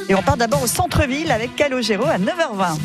Et 0.09 0.15
on 0.15 0.23
part 0.23 0.37
d'abord 0.37 0.63
au 0.63 0.67
centre-ville 0.69 1.33
avec 1.33 1.57
Calogero 1.57 2.05
à 2.07 2.19
9h20. 2.19 2.77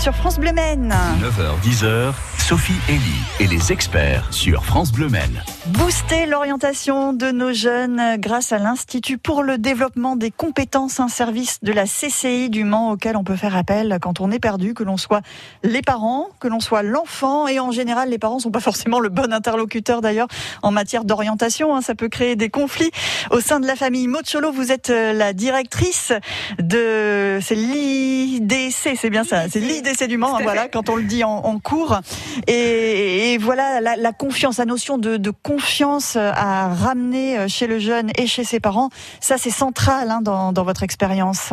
Sur 0.00 0.14
France 0.14 0.38
Bleu 0.38 0.52
Maine. 0.52 0.94
9h, 1.20 1.68
10h, 1.68 2.12
Sophie 2.48 2.74
Elie 2.88 3.00
et 3.40 3.48
les 3.48 3.72
experts 3.72 4.32
sur 4.32 4.64
France 4.64 4.92
Bleu 4.92 5.08
Maine. 5.08 5.42
Booster 5.66 6.26
l'orientation 6.26 7.12
de 7.12 7.32
nos 7.32 7.52
jeunes 7.52 8.00
grâce 8.18 8.52
à 8.52 8.58
l'Institut 8.58 9.18
pour 9.18 9.42
le 9.42 9.58
développement 9.58 10.14
des 10.14 10.30
compétences, 10.30 11.00
un 11.00 11.08
service 11.08 11.58
de 11.62 11.72
la 11.72 11.86
CCI 11.86 12.48
du 12.48 12.62
Mans 12.62 12.92
auquel 12.92 13.16
on 13.16 13.24
peut 13.24 13.34
faire 13.34 13.56
appel 13.56 13.98
quand 14.00 14.20
on 14.20 14.30
est 14.30 14.38
perdu, 14.38 14.74
que 14.74 14.84
l'on 14.84 14.96
soit 14.96 15.22
les 15.64 15.82
parents, 15.82 16.28
que 16.38 16.46
l'on 16.46 16.60
soit 16.60 16.84
l'enfant. 16.84 17.48
Et 17.48 17.58
en 17.58 17.72
général, 17.72 18.10
les 18.10 18.18
parents 18.18 18.38
sont 18.38 18.52
pas 18.52 18.60
forcément 18.60 19.00
le 19.00 19.08
bon 19.08 19.32
interlocuteur 19.32 20.00
d'ailleurs 20.00 20.28
en 20.62 20.70
matière 20.70 21.04
d'orientation. 21.04 21.74
Hein. 21.74 21.80
ça 21.80 21.96
peut 21.96 22.08
créer 22.08 22.36
des 22.36 22.48
conflits 22.48 22.92
au 23.32 23.40
sein 23.40 23.58
de 23.58 23.66
la 23.66 23.74
famille. 23.74 24.06
Mocholo, 24.06 24.52
vous 24.52 24.70
êtes 24.70 24.90
euh, 24.90 25.12
la 25.12 25.32
directrice 25.32 26.12
de 26.60 27.40
c'est 27.42 27.56
l'IDC, 27.56 28.96
c'est 28.96 29.10
bien 29.10 29.24
ça, 29.24 29.48
c'est 29.50 29.58
l'IDC 29.58 30.06
du 30.06 30.16
Mans. 30.16 30.36
Hein, 30.36 30.42
voilà, 30.44 30.68
quand 30.68 30.88
on 30.90 30.94
le 30.94 31.02
dit 31.02 31.24
en, 31.24 31.38
en 31.38 31.58
cours. 31.58 31.98
Et, 32.46 33.38
voilà 33.38 33.80
la, 33.80 34.12
confiance, 34.12 34.58
la 34.58 34.64
notion 34.64 34.98
de, 34.98 35.16
de 35.16 35.30
confiance 35.30 36.16
à 36.16 36.68
ramener 36.68 37.48
chez 37.48 37.66
le 37.66 37.78
jeune 37.78 38.10
et 38.16 38.26
chez 38.26 38.44
ses 38.44 38.60
parents, 38.60 38.90
ça 39.20 39.38
c'est 39.38 39.50
central 39.50 40.10
hein, 40.10 40.20
dans, 40.22 40.52
dans 40.52 40.64
votre 40.64 40.82
expérience. 40.82 41.52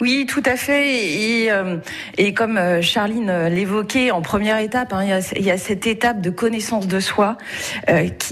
Oui, 0.00 0.26
tout 0.28 0.42
à 0.44 0.56
fait. 0.56 1.04
Et, 1.04 1.50
euh, 1.50 1.78
comme 2.34 2.56
euh, 2.56 2.82
Charline 2.82 3.30
euh, 3.30 3.48
l'évoquait 3.48 4.12
en 4.12 4.22
première 4.22 4.58
étape, 4.58 4.92
hein, 4.92 5.02
il, 5.36 5.44
y 5.44 5.50
a, 5.50 5.58
cette 5.58 5.86
étape 5.86 6.20
de 6.20 6.30
connaissance 6.30 6.86
de 6.86 7.00
soi 7.00 7.36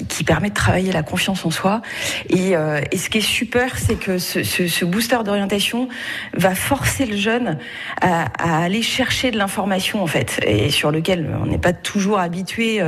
qui, 0.09 0.25
permet 0.25 0.51
de 0.51 0.55
travailler 0.55 0.93
la 0.93 1.03
confiance 1.03 1.45
en 1.45 1.51
soi. 1.51 1.83
Et, 2.31 2.55
ce 2.97 3.09
qui 3.09 3.19
est 3.19 3.21
super, 3.21 3.79
c'est 3.79 3.95
que 3.97 4.19
ce, 4.19 4.85
booster 4.85 5.19
d'orientation 5.25 5.89
va 6.35 6.55
forcer 6.55 7.07
le 7.07 7.17
jeune 7.17 7.59
à, 8.01 8.27
aller 8.65 8.83
chercher 8.83 9.31
de 9.31 9.39
l'information 9.39 10.03
en 10.03 10.07
fait, 10.07 10.41
et 10.45 10.71
sur 10.71 10.91
lequel 10.91 11.29
on 11.43 11.47
n'est 11.47 11.59
pas 11.59 11.73
toujours 11.73 12.19
habitué 12.19 12.83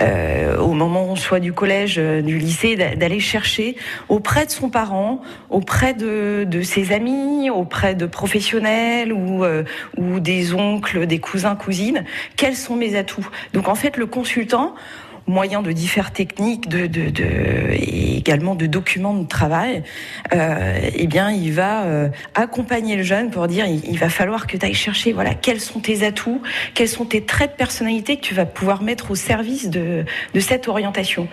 au 0.00 0.72
moment 0.72 1.16
soit 1.16 1.40
du 1.40 1.52
collège, 1.52 1.96
du 1.98 2.38
lycée, 2.38 2.76
d'aller 2.76 3.20
chercher 3.20 3.76
auprès 4.08 4.46
de 4.46 4.50
son 4.50 4.68
parent, 4.68 5.20
auprès 5.50 5.94
de, 5.94 6.44
de 6.48 6.62
ses 6.62 6.92
amis, 6.92 7.50
auprès 7.50 7.83
de 7.92 8.06
professionnels 8.06 9.12
ou, 9.12 9.44
euh, 9.44 9.64
ou 9.98 10.20
des 10.20 10.54
oncles, 10.54 11.06
des 11.06 11.18
cousins, 11.18 11.56
cousines, 11.56 12.04
quels 12.36 12.56
sont 12.56 12.76
mes 12.76 12.96
atouts? 12.96 13.28
Donc 13.52 13.68
en 13.68 13.74
fait, 13.74 13.98
le 13.98 14.06
consultant, 14.06 14.74
moyen 15.26 15.62
de 15.62 15.72
différentes 15.72 16.12
techniques, 16.12 16.68
de, 16.68 16.86
de, 16.86 17.24
et 17.72 18.16
également 18.16 18.54
de 18.54 18.66
documents 18.66 19.14
de 19.14 19.26
travail, 19.26 19.82
euh, 20.32 20.78
eh 20.94 21.06
bien, 21.06 21.30
il 21.30 21.52
va 21.52 21.84
euh, 21.84 22.08
accompagner 22.34 22.96
le 22.96 23.02
jeune 23.02 23.30
pour 23.30 23.46
dire, 23.46 23.66
il, 23.66 23.98
va 23.98 24.08
falloir 24.08 24.46
que 24.46 24.56
tu 24.56 24.66
ailles 24.66 24.74
chercher, 24.74 25.12
voilà, 25.12 25.34
quels 25.34 25.60
sont 25.60 25.80
tes 25.80 26.04
atouts, 26.04 26.42
quels 26.74 26.88
sont 26.88 27.06
tes 27.06 27.22
traits 27.22 27.52
de 27.52 27.56
personnalité 27.56 28.16
que 28.16 28.22
tu 28.22 28.34
vas 28.34 28.44
pouvoir 28.44 28.82
mettre 28.82 29.10
au 29.10 29.14
service 29.14 29.70
de, 29.70 30.04
de 30.34 30.40
cette 30.40 30.68
orientation. 30.68 31.28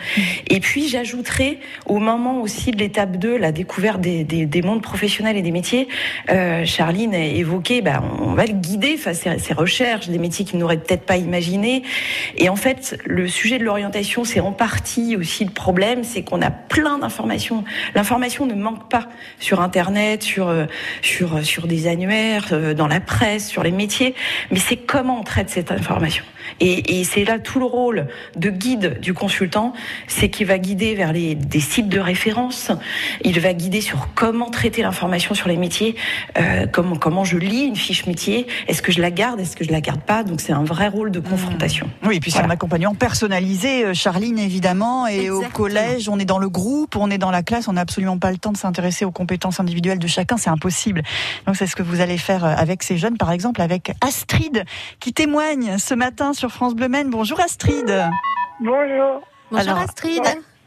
Et 0.47 0.59
puis, 0.59 0.87
j'ajouterai 0.87 1.59
au 1.85 1.99
moment 1.99 2.41
aussi 2.41 2.71
de 2.71 2.77
l'étape 2.77 3.17
2, 3.17 3.37
la 3.37 3.51
découverte 3.51 3.99
des, 3.99 4.23
des, 4.23 4.45
des, 4.45 4.61
mondes 4.61 4.81
professionnels 4.81 5.37
et 5.37 5.41
des 5.41 5.51
métiers, 5.51 5.87
euh, 6.29 6.65
Charline 6.65 7.13
a 7.13 7.25
évoqué, 7.25 7.81
bah, 7.81 8.03
on 8.19 8.33
va 8.33 8.45
le 8.45 8.53
guider 8.53 8.95
face 8.95 9.27
à 9.27 9.37
ses 9.37 9.53
recherches, 9.53 10.07
des 10.07 10.17
métiers 10.17 10.45
qu'il 10.45 10.59
n'aurait 10.59 10.77
peut-être 10.77 11.05
pas 11.05 11.17
imaginé. 11.17 11.83
Et 12.37 12.47
en 12.47 12.55
fait, 12.55 12.97
le 13.05 13.27
sujet 13.27 13.57
de 13.57 13.63
l'orientation 13.63 13.80
c'est 14.25 14.39
en 14.39 14.51
partie 14.51 15.15
aussi 15.15 15.45
le 15.45 15.51
problème, 15.51 16.03
c'est 16.03 16.23
qu'on 16.23 16.41
a 16.41 16.51
plein 16.51 16.97
d'informations. 16.97 17.63
L'information 17.95 18.45
ne 18.45 18.53
manque 18.53 18.89
pas 18.89 19.07
sur 19.39 19.61
Internet, 19.61 20.23
sur 20.23 20.49
euh, 20.49 20.65
sur 21.01 21.67
des 21.67 21.87
annuaires, 21.87 22.47
euh, 22.51 22.73
dans 22.73 22.87
la 22.87 22.99
presse, 22.99 23.47
sur 23.47 23.63
les 23.63 23.71
métiers, 23.71 24.15
mais 24.51 24.59
c'est 24.59 24.77
comment 24.77 25.19
on 25.19 25.23
traite 25.23 25.49
cette 25.49 25.71
information. 25.71 26.23
Et, 26.61 26.99
et 26.99 27.03
c'est 27.03 27.25
là 27.25 27.39
tout 27.39 27.59
le 27.59 27.65
rôle 27.65 28.07
de 28.37 28.49
guide 28.49 28.99
du 29.01 29.13
consultant, 29.13 29.73
c'est 30.07 30.29
qu'il 30.29 30.47
va 30.47 30.59
guider 30.59 30.95
vers 30.95 31.11
les, 31.11 31.35
des 31.35 31.59
sites 31.59 31.89
de 31.89 31.99
référence, 31.99 32.71
il 33.23 33.39
va 33.39 33.53
guider 33.53 33.81
sur 33.81 34.09
comment 34.13 34.49
traiter 34.49 34.83
l'information 34.83 35.33
sur 35.33 35.49
les 35.49 35.57
métiers, 35.57 35.95
euh, 36.37 36.67
comment, 36.71 36.95
comment 36.95 37.23
je 37.23 37.37
lis 37.37 37.63
une 37.63 37.75
fiche 37.75 38.05
métier, 38.05 38.45
est-ce 38.67 38.83
que 38.83 38.91
je 38.91 39.01
la 39.01 39.09
garde, 39.09 39.39
est-ce 39.39 39.55
que 39.55 39.65
je 39.65 39.71
la 39.71 39.81
garde 39.81 40.01
pas, 40.01 40.23
donc 40.23 40.39
c'est 40.39 40.53
un 40.53 40.63
vrai 40.63 40.87
rôle 40.87 41.11
de 41.11 41.19
confrontation. 41.19 41.87
Mmh. 41.87 42.07
Oui, 42.07 42.15
et 42.17 42.19
puis 42.19 42.29
c'est 42.29 42.37
voilà. 42.37 42.49
un 42.49 42.53
accompagnement 42.53 42.95
personnalisé, 42.95 43.93
Charline 43.95 44.37
évidemment, 44.37 45.07
et 45.07 45.25
Exactement. 45.25 45.47
au 45.47 45.49
collège, 45.49 46.09
on 46.09 46.19
est 46.19 46.25
dans 46.25 46.39
le 46.39 46.49
groupe, 46.49 46.95
on 46.95 47.09
est 47.09 47.17
dans 47.17 47.31
la 47.31 47.41
classe, 47.41 47.67
on 47.67 47.73
n'a 47.73 47.81
absolument 47.81 48.19
pas 48.19 48.31
le 48.31 48.37
temps 48.37 48.51
de 48.51 48.57
s'intéresser 48.57 49.03
aux 49.03 49.11
compétences 49.11 49.59
individuelles 49.59 49.99
de 49.99 50.07
chacun, 50.07 50.37
c'est 50.37 50.51
impossible. 50.51 51.01
Donc 51.47 51.55
c'est 51.55 51.67
ce 51.67 51.75
que 51.75 51.83
vous 51.83 52.01
allez 52.01 52.19
faire 52.19 52.45
avec 52.45 52.83
ces 52.83 52.97
jeunes, 52.97 53.17
par 53.17 53.31
exemple 53.31 53.61
avec 53.61 53.93
Astrid, 54.01 54.63
qui 54.99 55.11
témoigne 55.11 55.79
ce 55.79 55.95
matin 55.95 56.33
sur 56.33 56.50
France 56.51 56.75
Bleu 56.75 56.87
Maine. 56.87 57.09
Bonjour 57.09 57.39
Astrid. 57.39 57.87
Bonjour. 58.59 59.21
Bonjour 59.49 59.69
Alors, 59.69 59.77
Astrid. 59.81 60.23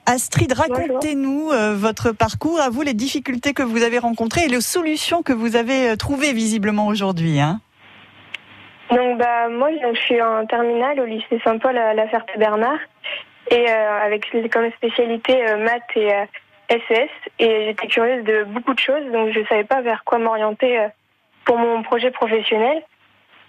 Astrid, 0.06 0.52
racontez-nous 0.52 1.50
euh, 1.50 1.74
votre 1.74 2.12
parcours, 2.12 2.60
à 2.60 2.68
vous 2.68 2.82
les 2.82 2.92
difficultés 2.92 3.54
que 3.54 3.62
vous 3.62 3.82
avez 3.82 3.98
rencontrées 3.98 4.44
et 4.44 4.48
les 4.48 4.60
solutions 4.60 5.22
que 5.22 5.32
vous 5.32 5.56
avez 5.56 5.96
trouvées 5.96 6.32
visiblement 6.32 6.88
aujourd'hui. 6.88 7.40
Hein. 7.40 7.60
Donc 8.90 9.18
bah 9.18 9.48
moi 9.48 9.70
je 9.70 9.98
suis 10.00 10.20
en 10.20 10.44
terminale 10.44 11.00
au 11.00 11.06
lycée 11.06 11.40
Saint-Paul 11.42 11.76
à 11.78 11.94
La 11.94 12.06
Ferté-Bernard 12.08 12.78
et 13.50 13.66
euh, 13.68 14.04
avec 14.04 14.30
comme 14.52 14.70
spécialité 14.72 15.48
euh, 15.48 15.56
maths 15.64 15.82
et 15.96 16.10
SES 16.68 17.08
et 17.38 17.66
j'étais 17.66 17.86
curieuse 17.86 18.24
de 18.24 18.44
beaucoup 18.44 18.74
de 18.74 18.78
choses 18.78 19.10
donc 19.10 19.32
je 19.32 19.40
savais 19.48 19.64
pas 19.64 19.80
vers 19.80 20.04
quoi 20.04 20.18
m'orienter 20.18 20.88
pour 21.44 21.58
mon 21.58 21.82
projet 21.82 22.10
professionnel. 22.10 22.82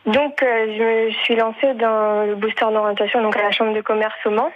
Donc, 0.06 0.44
euh, 0.44 0.76
je 0.78 0.84
me 0.84 1.12
suis 1.24 1.36
lancée 1.36 1.74
dans 1.74 2.26
le 2.26 2.36
booster 2.36 2.66
d'orientation, 2.66 3.22
donc 3.24 3.36
à 3.38 3.42
la 3.42 3.52
chambre 3.52 3.74
de 3.74 3.82
commerce 3.82 4.14
au 4.26 4.30
Mans. 4.30 4.52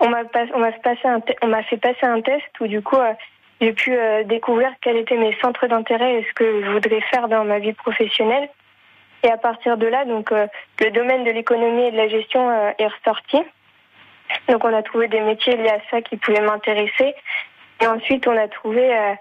On 0.00 0.08
m'a 0.08 0.22
m'a 0.22 0.72
fait 1.62 1.76
passer 1.76 2.06
un 2.06 2.20
test 2.20 2.46
où 2.60 2.66
du 2.66 2.82
coup 2.82 2.96
euh, 2.96 3.12
j'ai 3.60 3.72
pu 3.72 3.92
euh, 3.92 4.22
découvrir 4.24 4.70
quels 4.80 4.96
étaient 4.96 5.16
mes 5.16 5.36
centres 5.40 5.66
d'intérêt 5.66 6.20
et 6.20 6.24
ce 6.24 6.32
que 6.34 6.62
je 6.62 6.70
voudrais 6.70 7.00
faire 7.02 7.28
dans 7.28 7.44
ma 7.44 7.58
vie 7.58 7.72
professionnelle. 7.72 8.48
Et 9.24 9.30
à 9.30 9.36
partir 9.36 9.76
de 9.76 9.86
là, 9.86 10.04
donc 10.04 10.30
le 10.30 10.90
domaine 10.92 11.24
de 11.24 11.32
l'économie 11.32 11.86
et 11.86 11.90
de 11.90 11.96
la 11.96 12.06
gestion 12.06 12.52
est 12.78 12.86
ressorti. 12.86 13.38
Donc 14.48 14.62
on 14.62 14.72
a 14.72 14.82
trouvé 14.84 15.08
des 15.08 15.20
métiers 15.20 15.56
liés 15.56 15.70
à 15.70 15.80
ça 15.90 16.02
qui 16.02 16.16
pouvaient 16.16 16.40
m'intéresser. 16.40 17.16
Et 17.82 17.86
ensuite 17.88 18.28
on 18.28 18.36
a 18.36 18.46
trouvé 18.46 19.16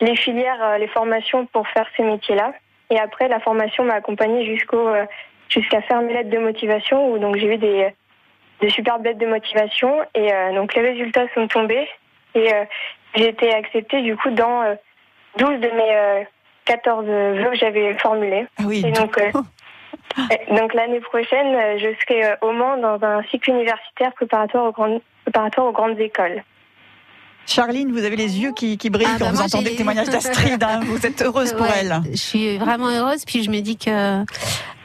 les 0.00 0.14
filières, 0.14 0.78
les 0.78 0.86
formations 0.86 1.46
pour 1.46 1.66
faire 1.66 1.86
ces 1.96 2.04
métiers-là. 2.04 2.52
Et 2.90 2.98
après, 2.98 3.28
la 3.28 3.40
formation 3.40 3.84
m'a 3.84 3.94
accompagnée 3.94 4.44
jusqu'au 4.44 4.88
euh, 4.88 5.04
jusqu'à 5.48 5.82
faire 5.82 6.00
mes 6.00 6.12
lettres 6.12 6.30
de 6.30 6.38
motivation, 6.38 7.12
où 7.12 7.18
donc 7.18 7.36
j'ai 7.36 7.54
eu 7.54 7.58
des, 7.58 7.88
des 8.60 8.70
superbes 8.70 9.04
lettres 9.04 9.18
de 9.18 9.26
motivation. 9.26 10.02
Et 10.14 10.32
euh, 10.32 10.54
donc 10.54 10.74
les 10.74 10.82
résultats 10.82 11.26
sont 11.34 11.46
tombés. 11.48 11.88
Et 12.34 12.52
euh, 12.52 12.64
j'ai 13.14 13.28
été 13.28 13.52
acceptée 13.52 14.02
du 14.02 14.16
coup 14.16 14.30
dans 14.30 14.62
euh, 14.62 14.74
12 15.38 15.60
de 15.60 15.68
mes 15.68 15.96
euh, 15.96 16.22
14 16.64 17.04
vœux 17.04 17.50
que 17.50 17.56
j'avais 17.56 17.94
formulés. 17.94 18.46
Ah 18.58 18.62
oui. 18.66 18.84
Et 18.86 18.92
donc, 18.92 19.18
donc 20.56 20.74
l'année 20.74 21.00
prochaine, 21.00 21.78
je 21.78 21.88
serai 22.02 22.34
au 22.40 22.52
Mans 22.52 22.76
dans 22.76 23.04
un 23.04 23.22
cycle 23.24 23.50
universitaire 23.50 24.12
préparatoire 24.14 24.66
aux 24.66 24.72
grandes, 24.72 25.00
préparatoire 25.24 25.66
aux 25.66 25.72
grandes 25.72 25.98
écoles. 25.98 26.42
Charline, 27.50 27.90
vous 27.90 28.04
avez 28.04 28.16
les 28.16 28.38
yeux 28.38 28.52
qui, 28.52 28.78
qui 28.78 28.90
brillent 28.90 29.06
ah 29.08 29.16
quand 29.18 29.24
bah 29.26 29.32
vous 29.32 29.40
entendez 29.40 29.70
le 29.70 29.76
témoignage 29.76 30.08
d'Astrid. 30.08 30.62
Hein, 30.62 30.80
vous 30.86 31.04
êtes 31.04 31.20
heureuse 31.20 31.52
pour 31.52 31.62
ouais, 31.62 31.80
elle. 31.80 32.00
Je 32.12 32.16
suis 32.16 32.58
vraiment 32.58 32.88
heureuse. 32.88 33.24
Puis 33.26 33.42
je 33.42 33.50
me 33.50 33.60
dis 33.60 33.76
que 33.76 34.24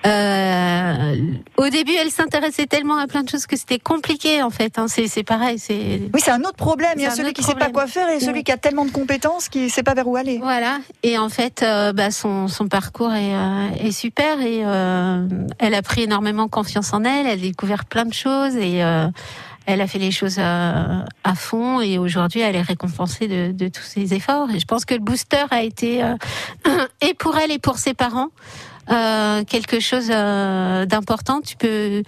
euh, 0.06 1.16
au 1.58 1.70
début, 1.70 1.94
elle 2.00 2.12
s'intéressait 2.12 2.66
tellement 2.66 2.98
à 2.98 3.08
plein 3.08 3.24
de 3.24 3.30
choses 3.30 3.46
que 3.46 3.56
c'était 3.56 3.80
compliqué 3.80 4.42
en 4.42 4.50
fait. 4.50 4.78
Hein. 4.78 4.88
C'est 4.88 5.24
pareil. 5.24 5.60
C'est 5.60 6.02
oui, 6.14 6.20
c'est 6.24 6.32
un 6.32 6.42
autre 6.42 6.56
problème. 6.56 6.94
Il 6.96 7.04
y 7.04 7.06
a 7.06 7.12
celui 7.12 7.34
qui 7.34 7.42
ne 7.42 7.48
sait 7.48 7.56
pas 7.56 7.70
quoi 7.70 7.88
faire 7.88 8.10
et 8.10 8.20
celui 8.20 8.44
qui 8.44 8.52
a 8.52 8.58
tellement 8.58 8.86
de 8.86 8.92
compétences 8.92 9.50
qui 9.50 9.66
ne 9.66 9.70
sait 9.70 9.84
pas 9.84 9.94
vers 9.94 10.08
où 10.08 10.16
aller. 10.16 10.40
Voilà. 10.42 10.80
Et 11.04 11.18
en 11.18 11.30
fait, 11.30 11.64
euh, 11.64 11.94
bah, 11.94 12.12
son, 12.12 12.48
son 12.48 12.68
parcours 12.68 13.14
est, 13.14 13.36
euh, 13.36 13.70
est 13.80 13.92
super 13.92 14.42
et 14.42 14.62
euh, 14.64 15.28
elle 15.60 15.74
a 15.74 15.82
pris 15.82 16.04
énormément 16.04 16.48
confiance 16.48 16.94
en 16.94 17.04
elle. 17.04 17.26
Elle 17.28 17.40
a 17.40 17.42
découvert 17.42 17.86
plein 17.86 18.06
de 18.06 18.14
choses 18.14 18.56
et 18.56 18.84
euh, 18.84 19.08
elle 19.66 19.82
a 19.82 19.88
fait 19.88 20.00
les 20.00 20.12
choses 20.12 20.40
à, 20.40 21.06
à 21.24 21.36
fond 21.36 21.82
et 21.82 21.98
aujourd'hui 21.98 22.42
elle 22.42 22.56
est 22.56 22.62
récompensée 22.62 23.28
de, 23.28 23.52
de, 23.52 23.68
tous 23.68 23.84
ses 23.84 24.14
efforts. 24.14 24.50
Et 24.52 24.60
je 24.60 24.66
pense 24.66 24.86
que 24.86 24.94
le 24.94 25.00
booster 25.00 25.46
a 25.52 25.64
été 25.64 26.04
euh, 26.04 26.16
et 27.02 27.14
pour 27.14 27.38
elle 27.38 27.52
et 27.52 27.60
pour 27.60 27.78
ses 27.78 27.94
parents 27.94 28.30
euh, 28.90 29.44
quelque 29.44 29.80
chose 29.80 30.12
euh, 30.14 30.86
d'important. 30.86 31.42
Tu 31.42 31.56
peux, 31.58 32.04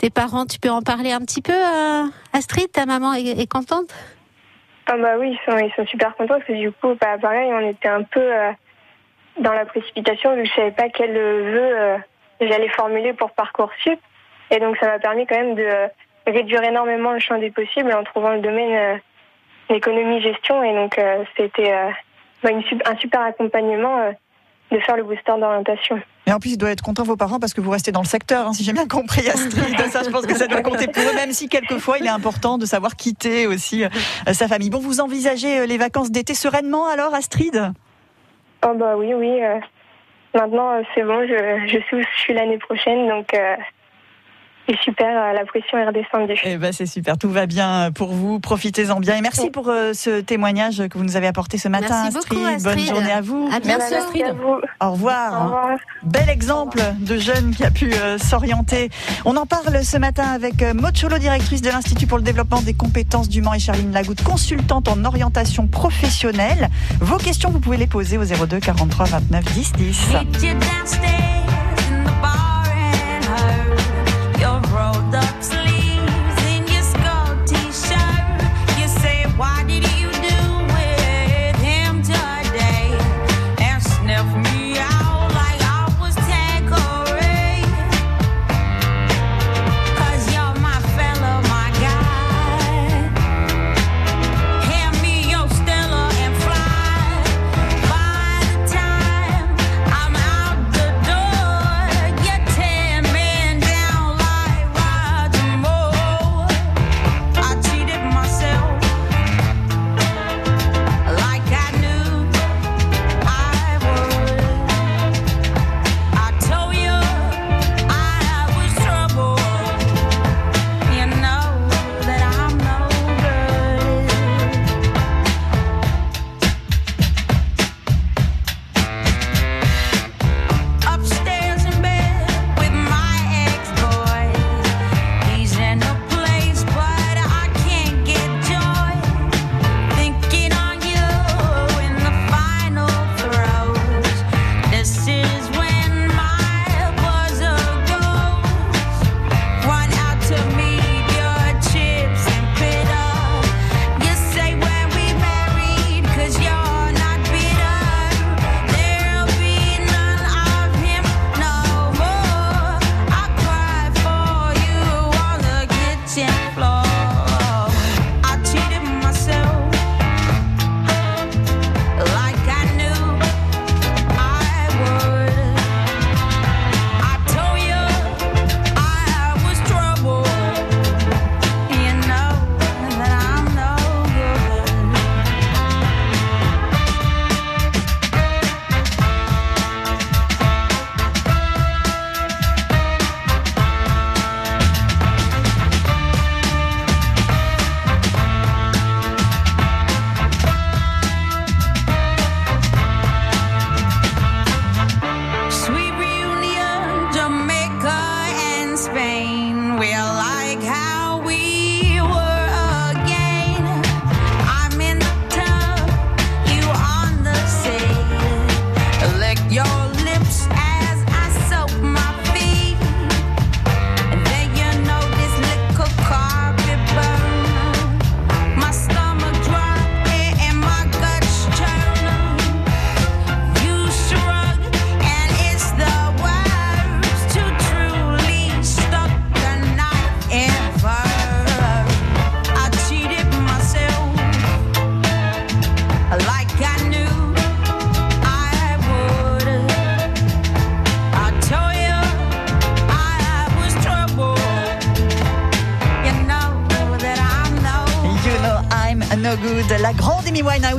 tes 0.00 0.10
parents, 0.10 0.46
tu 0.46 0.58
peux 0.58 0.70
en 0.70 0.82
parler 0.82 1.12
un 1.12 1.20
petit 1.20 1.42
peu, 1.42 1.52
euh, 1.52 2.04
Astrid. 2.32 2.70
Ta 2.72 2.86
maman 2.86 3.14
est, 3.14 3.50
contente? 3.50 3.94
Ah 4.88 4.96
bah 4.96 5.14
oui, 5.18 5.36
ils 5.36 5.50
sont, 5.50 5.58
ils 5.58 5.72
sont 5.74 5.86
super 5.86 6.14
contents 6.16 6.34
parce 6.34 6.44
que 6.44 6.52
du 6.52 6.70
coup, 6.72 6.94
bah, 7.00 7.18
pareil, 7.20 7.50
on 7.52 7.68
était 7.68 7.88
un 7.88 8.02
peu 8.02 8.20
euh, 8.20 8.50
dans 9.40 9.52
la 9.52 9.66
précipitation 9.66 10.34
vu 10.34 10.42
que 10.42 10.48
je 10.48 10.54
savais 10.54 10.70
pas 10.72 10.88
quel 10.88 11.12
vœu 11.12 11.78
euh, 11.78 11.98
j'allais 12.40 12.68
formuler 12.70 13.12
pour 13.12 13.30
parcoursup. 13.32 13.98
Et 14.50 14.60
donc 14.60 14.76
ça 14.78 14.86
m'a 14.86 14.98
permis 14.98 15.26
quand 15.26 15.36
même 15.36 15.56
de 15.56 15.68
réduire 16.26 16.62
énormément 16.62 17.12
le 17.12 17.18
champ 17.18 17.38
des 17.38 17.50
possibles 17.50 17.92
en 17.92 18.04
trouvant 18.04 18.32
le 18.32 18.40
domaine 18.40 18.72
euh, 18.74 18.96
d'économie-gestion. 19.70 20.62
Et 20.62 20.74
donc, 20.74 20.98
euh, 20.98 21.24
c'était 21.36 21.72
euh, 21.72 21.90
bah, 22.42 22.50
un 22.86 22.96
super 22.96 23.20
accompagnement 23.22 24.12
de 24.70 24.78
faire 24.80 24.96
le 24.96 25.04
booster 25.04 25.32
d'orientation. 25.38 26.00
Et 26.26 26.32
en 26.32 26.40
plus, 26.40 26.52
il 26.52 26.58
doit 26.58 26.70
être 26.70 26.82
content 26.82 27.04
vos 27.04 27.16
parents 27.16 27.38
parce 27.38 27.54
que 27.54 27.60
vous 27.60 27.70
restez 27.70 27.92
dans 27.92 28.00
le 28.02 28.06
secteur, 28.06 28.48
hein, 28.48 28.52
si 28.52 28.64
j'ai 28.64 28.72
bien 28.72 28.88
compris, 28.88 29.28
Astrid. 29.28 29.78
ça, 29.90 30.02
je 30.04 30.10
pense 30.10 30.26
que 30.26 30.34
ça 30.34 30.48
doit 30.48 30.62
compter 30.62 30.88
pour 30.88 31.02
eux, 31.04 31.14
même 31.14 31.30
si 31.32 31.48
quelquefois 31.48 31.98
il 31.98 32.06
est 32.06 32.10
important 32.10 32.58
de 32.58 32.66
savoir 32.66 32.96
quitter 32.96 33.46
aussi 33.46 33.84
euh, 33.84 33.88
sa 34.32 34.48
famille. 34.48 34.70
Bon, 34.70 34.80
vous 34.80 35.00
envisagez 35.00 35.60
euh, 35.60 35.66
les 35.66 35.78
vacances 35.78 36.10
d'été 36.10 36.34
sereinement 36.34 36.88
alors, 36.88 37.14
Astrid? 37.14 37.72
Oh 38.66 38.74
bah 38.74 38.96
oui, 38.96 39.14
oui. 39.14 39.40
euh, 39.44 39.60
Maintenant, 40.34 40.72
euh, 40.72 40.82
c'est 40.94 41.02
bon, 41.02 41.26
je, 41.26 41.66
je 41.66 41.78
sais 41.78 41.96
où 41.96 42.00
je 42.00 42.20
suis 42.20 42.34
l'année 42.34 42.58
prochaine, 42.58 43.08
donc 43.08 43.32
euh, 43.32 43.56
c'est 44.66 44.78
super, 44.80 45.06
euh, 45.08 45.32
la 45.32 45.44
pression 45.44 45.78
est 45.78 45.86
redescendue. 45.86 46.40
Eh 46.44 46.56
ben, 46.56 46.72
c'est 46.72 46.86
super, 46.86 47.16
tout 47.18 47.30
va 47.30 47.46
bien 47.46 47.90
pour 47.94 48.12
vous. 48.12 48.40
Profitez-en 48.40 49.00
bien. 49.00 49.16
Et 49.16 49.20
merci 49.20 49.50
pour 49.50 49.68
euh, 49.68 49.92
ce 49.92 50.20
témoignage 50.20 50.82
que 50.88 50.98
vous 50.98 51.04
nous 51.04 51.16
avez 51.16 51.26
apporté 51.26 51.58
ce 51.58 51.68
matin, 51.68 52.04
Merci 52.04 52.28
beaucoup, 52.28 52.44
Astrid. 52.44 52.62
Bonne 52.62 52.72
Astrid. 52.78 52.86
journée 52.88 53.12
à 53.12 53.20
vous. 53.20 53.48
À 53.52 53.60
bientôt. 53.60 53.84
Merci, 53.90 53.94
Astrid. 53.94 54.24
à 54.26 54.32
vous. 54.32 54.60
Au 54.80 54.90
revoir. 54.92 55.32
Au 55.40 55.44
revoir. 55.44 55.78
Bel 56.02 56.28
exemple 56.28 56.80
de 57.00 57.16
jeune 57.16 57.54
qui 57.54 57.64
a 57.64 57.70
pu 57.70 57.92
euh, 57.92 58.18
s'orienter. 58.18 58.90
On 59.24 59.36
en 59.36 59.46
parle 59.46 59.84
ce 59.84 59.96
matin 59.96 60.24
avec 60.24 60.62
euh, 60.62 60.74
Maud 60.74 60.96
Cholo, 60.96 61.18
directrice 61.18 61.62
de 61.62 61.70
l'Institut 61.70 62.06
pour 62.06 62.18
le 62.18 62.24
développement 62.24 62.62
des 62.62 62.74
compétences 62.74 63.28
du 63.28 63.42
Mans 63.42 63.54
et 63.54 63.58
Charline 63.58 63.92
Lagoutte, 63.92 64.22
consultante 64.22 64.88
en 64.88 65.04
orientation 65.04 65.66
professionnelle. 65.66 66.68
Vos 67.00 67.18
questions, 67.18 67.50
vous 67.50 67.60
pouvez 67.60 67.76
les 67.76 67.86
poser 67.86 68.18
au 68.18 68.24
02 68.24 68.58
43 68.60 69.06
29 69.06 69.44
10 69.44 69.72
10. 69.72 70.08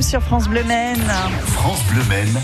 Sur 0.08 0.22
France 0.22 0.48
Bleu 0.48 0.64
Maine. 0.64 1.02
France 1.48 1.84
Bleu 1.90 2.02
Maine, 2.08 2.40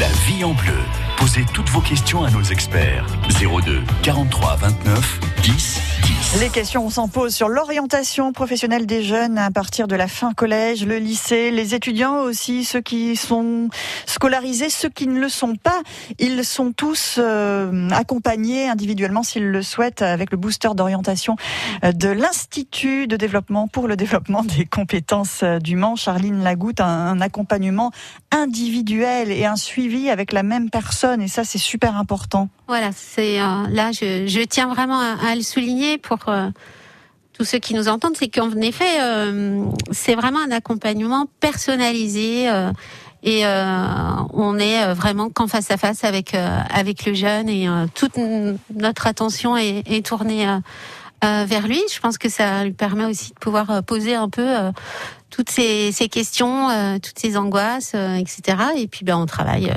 la 0.00 0.08
vie 0.26 0.42
en 0.42 0.52
bleu. 0.52 0.72
Posez 1.16 1.44
toutes 1.52 1.68
vos 1.70 1.80
questions 1.80 2.24
à 2.24 2.30
nos 2.32 2.42
experts. 2.42 3.06
02 3.40 3.84
43 4.02 4.56
29 4.56 5.20
10 5.42 5.52
10. 5.52 5.93
Les 6.40 6.48
questions, 6.48 6.84
on 6.84 6.90
s'en 6.90 7.06
pose 7.06 7.32
sur 7.32 7.48
l'orientation 7.48 8.32
professionnelle 8.32 8.86
des 8.86 9.04
jeunes 9.04 9.38
à 9.38 9.52
partir 9.52 9.86
de 9.86 9.94
la 9.94 10.08
fin 10.08 10.32
collège, 10.32 10.84
le 10.84 10.98
lycée, 10.98 11.52
les 11.52 11.76
étudiants 11.76 12.22
aussi, 12.22 12.64
ceux 12.64 12.80
qui 12.80 13.14
sont 13.14 13.68
scolarisés, 14.04 14.68
ceux 14.68 14.88
qui 14.88 15.06
ne 15.06 15.20
le 15.20 15.28
sont 15.28 15.54
pas. 15.54 15.80
Ils 16.18 16.44
sont 16.44 16.72
tous 16.72 17.16
euh, 17.18 17.88
accompagnés 17.90 18.68
individuellement 18.68 19.22
s'ils 19.22 19.48
le 19.48 19.62
souhaitent 19.62 20.02
avec 20.02 20.32
le 20.32 20.36
booster 20.36 20.70
d'orientation 20.74 21.36
euh, 21.84 21.92
de 21.92 22.08
l'Institut 22.08 23.06
de 23.06 23.16
développement 23.16 23.68
pour 23.68 23.86
le 23.86 23.94
développement 23.94 24.42
des 24.42 24.66
compétences 24.66 25.42
euh, 25.44 25.60
du 25.60 25.76
Mans, 25.76 25.94
Charline 25.94 26.42
Lagoutte, 26.42 26.80
un, 26.80 27.20
accompagnement 27.20 27.92
individuel 28.32 29.30
et 29.30 29.46
un 29.46 29.56
suivi 29.56 30.10
avec 30.10 30.32
la 30.32 30.42
même 30.42 30.68
personne. 30.68 31.22
Et 31.22 31.28
ça, 31.28 31.44
c'est 31.44 31.58
super 31.58 31.96
important. 31.96 32.48
Voilà, 32.66 32.90
c'est 32.92 33.36
là, 33.36 33.92
je, 33.92 34.44
tiens 34.44 34.68
vraiment 34.68 34.98
à 34.98 35.34
le 35.34 35.42
souligner 35.42 35.98
pour 35.98 36.23
euh, 36.28 36.50
tous 37.32 37.44
ceux 37.44 37.58
qui 37.58 37.74
nous 37.74 37.88
entendent, 37.88 38.16
c'est 38.16 38.28
qu'en 38.28 38.50
effet, 38.60 39.00
euh, 39.00 39.64
c'est 39.90 40.14
vraiment 40.14 40.40
un 40.40 40.50
accompagnement 40.50 41.26
personnalisé. 41.40 42.48
euh, 42.48 42.72
et 43.26 43.46
on 43.46 44.58
est 44.58 44.92
vraiment 44.92 45.30
qu'en 45.30 45.46
face 45.46 45.70
à 45.70 45.78
face 45.78 46.04
avec 46.04 46.34
avec 46.34 47.06
le 47.06 47.14
jeune 47.14 47.48
et 47.48 47.66
toute 47.94 48.18
notre 48.74 49.06
attention 49.06 49.56
est, 49.56 50.04
tournée 50.04 50.46
vers 51.22 51.66
lui. 51.66 51.80
Je 51.90 52.00
pense 52.00 52.18
que 52.18 52.28
ça 52.28 52.64
lui 52.64 52.74
permet 52.74 53.06
aussi 53.06 53.30
de 53.30 53.38
pouvoir 53.38 53.82
poser 53.82 54.14
un 54.14 54.28
peu 54.28 54.54
toutes 55.30 55.48
ces, 55.48 55.90
ces 55.90 56.10
questions, 56.10 56.68
toutes 57.02 57.18
ces 57.18 57.38
angoisses, 57.38 57.94
etc. 57.94 58.58
Et 58.76 58.88
puis 58.88 59.06
ben 59.06 59.16
on 59.16 59.24
travaille 59.24 59.72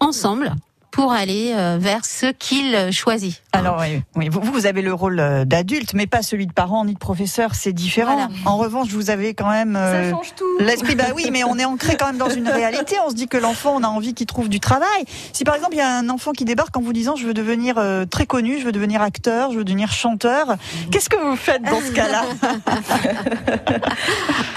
ensemble 0.00 0.52
pour 0.90 1.12
aller 1.12 1.52
euh, 1.54 1.76
vers 1.80 2.04
ce 2.04 2.26
qu'il 2.26 2.92
choisit. 2.92 3.42
Alors 3.52 3.78
oui, 3.80 4.02
oui, 4.16 4.28
vous, 4.28 4.40
vous 4.40 4.66
avez 4.66 4.82
le 4.82 4.92
rôle 4.92 5.20
euh, 5.20 5.44
d'adulte, 5.44 5.94
mais 5.94 6.06
pas 6.06 6.22
celui 6.22 6.46
de 6.46 6.52
parent 6.52 6.84
ni 6.84 6.94
de 6.94 6.98
professeur, 6.98 7.54
c'est 7.54 7.72
différent. 7.72 8.14
Voilà. 8.14 8.28
En 8.44 8.56
revanche, 8.56 8.88
vous 8.88 9.10
avez 9.10 9.34
quand 9.34 9.50
même 9.50 9.76
euh, 9.76 10.10
Ça 10.10 10.16
change 10.16 10.34
tout. 10.36 10.44
l'esprit. 10.60 10.94
Bah 10.94 11.04
oui, 11.14 11.28
mais 11.30 11.44
on 11.44 11.58
est 11.58 11.64
ancré 11.64 11.96
quand 11.96 12.06
même 12.06 12.18
dans 12.18 12.30
une 12.30 12.48
réalité. 12.48 12.96
On 13.06 13.10
se 13.10 13.14
dit 13.14 13.28
que 13.28 13.36
l'enfant, 13.36 13.74
on 13.76 13.82
a 13.82 13.88
envie 13.88 14.14
qu'il 14.14 14.26
trouve 14.26 14.48
du 14.48 14.60
travail. 14.60 15.04
Si 15.32 15.44
par 15.44 15.54
exemple 15.54 15.74
il 15.74 15.78
y 15.78 15.82
a 15.82 15.96
un 15.96 16.08
enfant 16.08 16.32
qui 16.32 16.44
débarque 16.44 16.76
en 16.76 16.80
vous 16.80 16.92
disant 16.92 17.16
je 17.16 17.26
veux 17.26 17.34
devenir 17.34 17.78
euh, 17.78 18.04
très 18.04 18.26
connu, 18.26 18.58
je 18.58 18.64
veux 18.64 18.72
devenir 18.72 19.02
acteur, 19.02 19.52
je 19.52 19.58
veux 19.58 19.64
devenir 19.64 19.92
chanteur, 19.92 20.56
qu'est-ce 20.90 21.08
que 21.08 21.16
vous 21.16 21.36
faites 21.36 21.62
dans 21.62 21.80
ce 21.80 21.92
cas-là? 21.92 22.24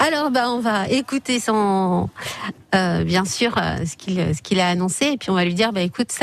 Alors, 0.00 0.30
bah, 0.30 0.50
on 0.50 0.60
va 0.60 0.88
écouter 0.88 1.40
son, 1.40 2.08
euh, 2.74 3.04
bien 3.04 3.24
sûr, 3.24 3.56
euh, 3.58 3.84
ce 3.86 3.96
qu'il 3.96 4.34
ce 4.34 4.42
qu'il 4.42 4.60
a 4.60 4.68
annoncé, 4.68 5.06
et 5.12 5.16
puis 5.16 5.30
on 5.30 5.34
va 5.34 5.44
lui 5.44 5.54
dire, 5.54 5.72
bah, 5.72 5.80
écoute, 5.80 6.10
ça, 6.10 6.21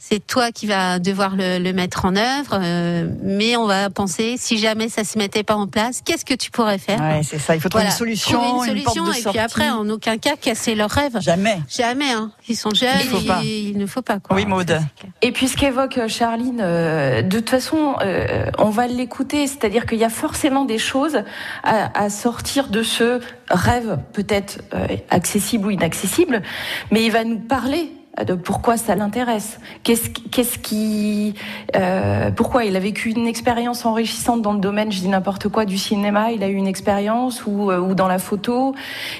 c'est 0.00 0.24
toi 0.24 0.52
qui 0.52 0.66
vas 0.66 1.00
devoir 1.00 1.34
le, 1.36 1.58
le 1.58 1.72
mettre 1.72 2.04
en 2.04 2.14
œuvre, 2.14 2.52
euh, 2.62 3.08
mais 3.20 3.56
on 3.56 3.66
va 3.66 3.90
penser, 3.90 4.36
si 4.38 4.56
jamais 4.56 4.88
ça 4.88 5.02
se 5.02 5.18
mettait 5.18 5.42
pas 5.42 5.56
en 5.56 5.66
place, 5.66 6.02
qu'est-ce 6.04 6.24
que 6.24 6.34
tu 6.34 6.52
pourrais 6.52 6.78
faire 6.78 7.00
Ouais, 7.00 7.20
c'est 7.24 7.38
ça. 7.40 7.56
Il 7.56 7.60
faut 7.60 7.68
trouver 7.68 7.82
Voilà, 7.82 7.94
une 7.94 7.98
solution, 7.98 8.38
trouver 8.40 8.70
une 8.70 8.76
une 8.78 8.82
porte 8.84 8.96
de 8.96 9.02
et 9.02 9.04
sortie. 9.20 9.28
puis 9.30 9.38
après, 9.40 9.68
en 9.70 9.88
aucun 9.90 10.16
cas, 10.16 10.36
casser 10.40 10.76
leurs 10.76 10.88
rêves. 10.92 11.18
Jamais. 11.20 11.58
Jamais, 11.68 12.12
hein. 12.12 12.30
Ils 12.48 12.56
sont 12.56 12.70
jeunes, 12.72 12.90
Il 13.00 13.06
faut 13.08 13.18
et 13.20 13.26
pas. 13.26 13.40
il 13.42 13.76
ne 13.76 13.86
faut 13.86 14.00
pas. 14.00 14.20
Quoi. 14.20 14.36
Oui, 14.36 14.46
Maud. 14.46 14.78
Et 15.20 15.32
puis 15.32 15.48
ce 15.48 15.56
qu'évoque 15.56 15.98
euh, 15.98 16.06
Charline, 16.08 16.60
euh, 16.62 17.20
de 17.22 17.38
toute 17.40 17.50
façon, 17.50 17.96
euh, 18.00 18.46
on 18.58 18.70
va 18.70 18.86
l'écouter, 18.86 19.48
c'est-à-dire 19.48 19.84
qu'il 19.84 19.98
y 19.98 20.04
a 20.04 20.10
forcément 20.10 20.64
des 20.64 20.78
choses 20.78 21.18
à, 21.64 22.00
à 22.00 22.08
sortir 22.08 22.68
de 22.68 22.84
ce 22.84 23.20
rêve 23.50 23.98
peut-être 24.12 24.60
euh, 24.74 24.86
accessible 25.10 25.66
ou 25.66 25.70
inaccessible, 25.72 26.40
mais 26.92 27.04
il 27.04 27.10
va 27.10 27.24
nous 27.24 27.40
parler 27.40 27.92
de 28.26 28.34
pourquoi 28.34 28.76
ça 28.76 28.96
l'intéresse? 28.96 29.60
Qu'est-ce 29.84 30.10
qui- 30.10 30.28
qu'est-ce 30.28 30.58
qui, 30.58 31.34
euh, 31.76 32.32
pourquoi 32.32 32.64
il 32.64 32.74
a 32.74 32.80
vécu 32.80 33.10
une 33.10 33.28
expérience 33.28 33.84
enrichissante 33.86 34.42
dans 34.42 34.52
le 34.54 34.58
domaine, 34.58 34.90
je 34.90 34.98
dis 35.00 35.08
n'importe 35.08 35.48
quoi, 35.48 35.64
du 35.64 35.78
cinéma. 35.78 36.32
Il 36.32 36.42
a 36.42 36.48
eu 36.48 36.54
une 36.54 36.66
expérience 36.66 37.46
ou, 37.46 37.70
euh, 37.70 37.78
ou 37.78 37.94
dans 37.94 38.08
la 38.08 38.18
photo, 38.18 38.74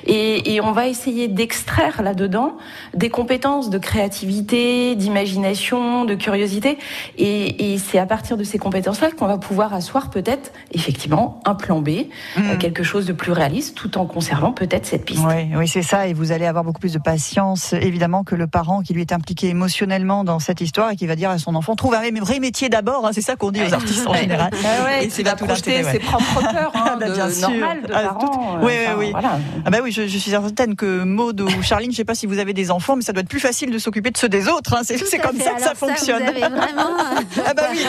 et, 0.05 0.55
et 0.55 0.61
on 0.61 0.73
va 0.73 0.89
essayer 0.89 1.29
d'extraire 1.29 2.03
là-dedans 2.03 2.57
des 2.95 3.09
compétences 3.09 3.71
de 3.71 3.79
créativité, 3.79 4.97
d'imagination, 4.97 6.05
de 6.05 6.15
curiosité, 6.15 6.79
et, 7.19 7.73
et 7.75 7.79
c'est 7.79 7.99
à 7.99 8.07
partir 8.07 8.37
de 8.37 8.43
ces 8.43 8.59
compétences-là 8.59 9.11
qu'on 9.13 9.27
va 9.27 9.39
pouvoir 9.39 9.75
asseoir 9.75 10.11
peut-être 10.11 10.51
effectivement 10.73 11.41
un 11.45 11.55
plan 11.55 11.81
B, 11.81 11.91
euh, 12.39 12.57
quelque 12.59 12.83
chose 12.83 13.07
de 13.07 13.13
plus 13.13 13.31
réaliste, 13.33 13.77
tout 13.77 13.97
en 13.97 14.07
conservant 14.07 14.51
peut-être 14.53 14.87
cette 14.87 15.05
piste. 15.05 15.23
Oui, 15.25 15.51
oui, 15.57 15.69
c'est 15.69 15.83
ça. 15.83 16.09
Et 16.09 16.15
vous 16.15 16.33
allez 16.33 16.47
avoir 16.47 16.65
beaucoup 16.65 16.81
plus 16.81 16.95
de 16.95 16.99
patience, 16.99 17.73
évidemment, 17.75 18.25
que 18.25 18.35
le 18.35 18.47
parent 18.49 18.83
qui 18.89 18.95
lui 18.95 19.03
est 19.03 19.13
impliqué 19.13 19.49
émotionnellement 19.49 20.25
dans 20.25 20.39
cette 20.39 20.63
histoire 20.63 20.91
et 20.93 20.97
qui 20.97 21.07
va 21.07 21.15
dire 21.15 21.29
à 21.29 21.37
son 21.37 21.55
enfant 21.55 21.77
trouve 21.77 21.93
un 21.93 22.01
vrai 22.21 22.41
métier 22.41 22.71
d'abord. 22.71 23.05
hein, 23.07 23.11
c'est 23.13 23.21
ça 23.21 23.37
qu'on 23.37 23.51
dit 23.51 23.61
aux 23.63 23.75
artistes 23.75 24.07
en 24.07 24.15
général. 24.15 24.51
Ah 24.65 24.85
ouais, 24.85 25.05
Et 25.05 25.11
c'est 25.11 25.23
va 25.23 25.37
projeter 25.37 25.83
ses 25.85 25.99
propres 25.99 26.41
peurs, 26.53 26.73
hein, 26.75 26.85
Ah 26.93 26.97
bah, 26.99 27.09
de, 27.11 27.13
bien 27.13 27.29
sûr. 27.31 27.51
normal 27.51 27.83
de 27.83 27.93
Ah, 27.93 28.01
parents. 28.05 28.19
tout- 28.21 28.41
euh, 28.41 28.59
oui, 28.63 28.73
oui, 28.73 28.79
enfin, 28.87 28.95
oui. 28.99 29.11
voilà. 29.11 29.39
Ah 29.67 29.71
bah 29.71 29.79
oui, 29.83 29.93
je, 29.93 30.07
je 30.07 30.17
suis 30.17 30.31
certaine 30.31 30.75
que 30.75 31.03
Maud 31.05 31.39
ou 31.43 31.63
Charline, 31.63 31.91
je 31.93 31.97
sais 31.99 32.05
pas 32.07 32.15
si 32.15 32.25
vous 32.25 32.39
avez 32.39 32.55
des 32.55 32.71
enfants, 32.71 32.97
mais 32.97 33.03
ça 33.03 33.13
doit 33.13 33.21
être 33.21 33.29
plus 33.29 33.41
facile 33.41 33.71
de 33.71 33.77
s'occuper 33.79 34.11
de 34.11 34.17
ceux 34.17 34.31
des 34.31 34.49
autres. 34.49 34.73
hein. 34.75 34.81
C'est 34.85 35.19
comme 35.19 35.37
fait. 35.37 35.45
ça 35.45 35.51
que 35.53 35.61
ça 35.63 35.75
fonctionne. 35.75 36.23
vous 36.23 36.29
avez 36.31 36.41
vraiment, 36.41 36.57
euh, 37.19 37.43
ah 37.47 37.53
bah 37.53 37.65
oui, 37.71 37.81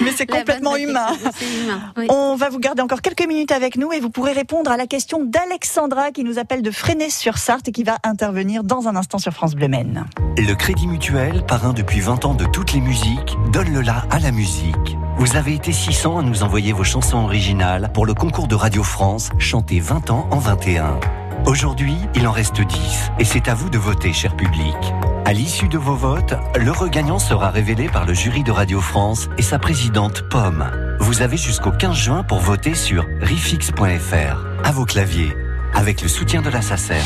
mais 0.00 0.10
c'est 0.10 0.26
complètement 0.26 0.74
humain. 0.74 1.06
réflexion, 1.10 1.30
C'est 1.38 1.62
humain. 1.64 1.80
oui. 1.96 2.06
On 2.08 2.34
va 2.34 2.48
vous 2.48 2.58
garder 2.58 2.82
encore 2.82 3.02
quelques 3.02 3.24
minutes 3.28 3.52
avec 3.52 3.76
nous 3.76 3.92
et 3.92 4.00
vous 4.00 4.10
pourrez 4.10 4.32
répondre 4.32 4.68
à 4.72 4.76
la 4.76 4.88
question 4.88 5.22
d'Alexandra 5.24 6.10
qui 6.10 6.24
nous 6.24 6.40
appelle 6.40 6.62
de 6.62 6.72
Fresnay-sur-Sarthe 6.72 7.68
et 7.68 7.72
qui 7.72 7.84
va 7.84 7.98
intervenir 8.02 8.64
dans 8.64 8.88
un 8.88 8.96
instant 8.96 9.18
sur 9.18 9.32
France 9.32 9.54
Bleu 9.54 9.68
Maine. 9.68 10.06
Le 10.38 10.54
Crédit 10.54 10.86
Mutuel, 10.86 11.44
parrain 11.44 11.72
depuis 11.72 12.00
20 12.00 12.24
ans 12.24 12.34
de 12.34 12.44
toutes 12.44 12.72
les 12.72 12.80
musiques, 12.80 13.36
donne 13.52 13.72
le 13.72 13.80
la 13.80 14.04
à 14.10 14.18
la 14.20 14.30
musique. 14.30 14.96
Vous 15.16 15.36
avez 15.36 15.54
été 15.54 15.72
600 15.72 16.18
à 16.18 16.22
nous 16.22 16.42
envoyer 16.42 16.72
vos 16.72 16.84
chansons 16.84 17.18
originales 17.18 17.90
pour 17.92 18.06
le 18.06 18.14
concours 18.14 18.46
de 18.46 18.54
Radio 18.54 18.82
France, 18.82 19.30
chanté 19.38 19.80
20 19.80 20.10
ans 20.10 20.28
en 20.30 20.38
21. 20.38 21.00
Aujourd'hui, 21.46 21.96
il 22.14 22.26
en 22.26 22.32
reste 22.32 22.60
10 22.60 23.12
et 23.18 23.24
c'est 23.24 23.48
à 23.48 23.54
vous 23.54 23.70
de 23.70 23.78
voter, 23.78 24.12
cher 24.12 24.36
public. 24.36 24.76
À 25.24 25.32
l'issue 25.32 25.68
de 25.68 25.78
vos 25.78 25.96
votes, 25.96 26.34
l'heureux 26.58 26.88
gagnant 26.88 27.18
sera 27.18 27.50
révélé 27.50 27.88
par 27.88 28.06
le 28.06 28.14
jury 28.14 28.42
de 28.42 28.52
Radio 28.52 28.80
France 28.80 29.28
et 29.36 29.42
sa 29.42 29.58
présidente 29.58 30.22
Pomme. 30.30 30.70
Vous 31.00 31.22
avez 31.22 31.36
jusqu'au 31.36 31.72
15 31.72 31.96
juin 31.96 32.22
pour 32.22 32.38
voter 32.38 32.74
sur 32.74 33.04
rifix.fr. 33.20 34.46
À 34.64 34.72
vos 34.72 34.84
claviers, 34.84 35.36
avec 35.74 36.02
le 36.02 36.08
soutien 36.08 36.40
de 36.40 36.50
la 36.50 36.62
SACEM. 36.62 36.96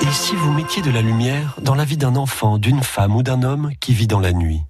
Et 0.00 0.12
si 0.12 0.36
vous 0.36 0.52
mettiez 0.52 0.80
de 0.80 0.90
la 0.90 1.02
lumière 1.02 1.56
dans 1.60 1.74
la 1.74 1.84
vie 1.84 1.96
d'un 1.96 2.14
enfant, 2.14 2.58
d'une 2.58 2.82
femme 2.82 3.16
ou 3.16 3.22
d'un 3.22 3.42
homme 3.42 3.72
qui 3.80 3.92
vit 3.92 4.06
dans 4.06 4.20
la 4.20 4.32
nuit 4.32 4.62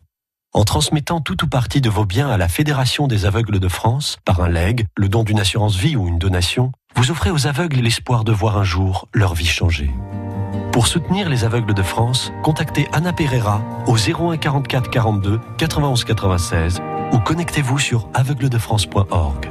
En 0.55 0.65
transmettant 0.65 1.21
tout 1.21 1.45
ou 1.45 1.47
partie 1.47 1.81
de 1.81 1.91
vos 1.91 2.07
biens 2.07 2.31
à 2.31 2.39
la 2.39 2.49
Fédération 2.49 3.07
des 3.07 3.27
aveugles 3.27 3.59
de 3.59 3.69
France, 3.69 4.17
par 4.25 4.41
un 4.41 4.49
legs, 4.49 4.87
le 4.97 5.09
don 5.09 5.25
d'une 5.25 5.41
assurance 5.41 5.77
vie 5.77 5.97
ou 5.97 6.09
une 6.09 6.19
donation, 6.19 6.73
vous 6.97 7.11
offrez 7.11 7.31
aux 7.31 7.47
aveugles 7.47 7.81
l'espoir 7.81 8.25
de 8.25 8.33
voir 8.33 8.57
un 8.57 8.65
jour 8.65 9.09
leur 9.13 9.35
vie 9.35 9.47
changer. 9.47 9.91
Pour 10.73 10.87
soutenir 10.87 11.29
les 11.29 11.45
aveugles 11.45 11.75
de 11.75 11.83
France, 11.83 12.33
contactez 12.43 12.89
Anna 12.93 13.13
Pereira 13.13 13.63
au 13.87 13.97
01 13.97 14.39
44 14.39 14.89
42 14.89 15.41
91 15.59 16.05
96 16.05 16.81
ou 17.13 17.19
connectez-vous 17.19 17.79
sur 17.79 18.09
aveugledefrance.org. 18.15 19.51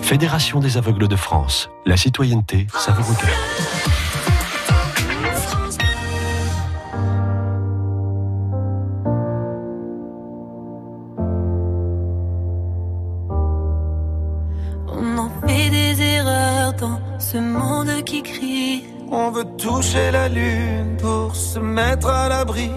Fédération 0.00 0.60
des 0.60 0.76
aveugles 0.76 1.08
de 1.08 1.16
France. 1.16 1.70
La 1.86 1.96
citoyenneté, 1.96 2.66
ça 2.74 2.92
vous 2.92 3.02
regarde. 3.02 4.03
Ce 17.34 17.38
monde 17.40 18.04
qui 18.04 18.22
crie. 18.22 18.84
On 19.10 19.32
veut 19.32 19.48
toucher 19.58 20.12
la 20.12 20.28
lune 20.28 20.96
pour 21.02 21.34
se 21.34 21.58
mettre 21.58 22.08
à 22.08 22.28
l'abri. 22.28 22.70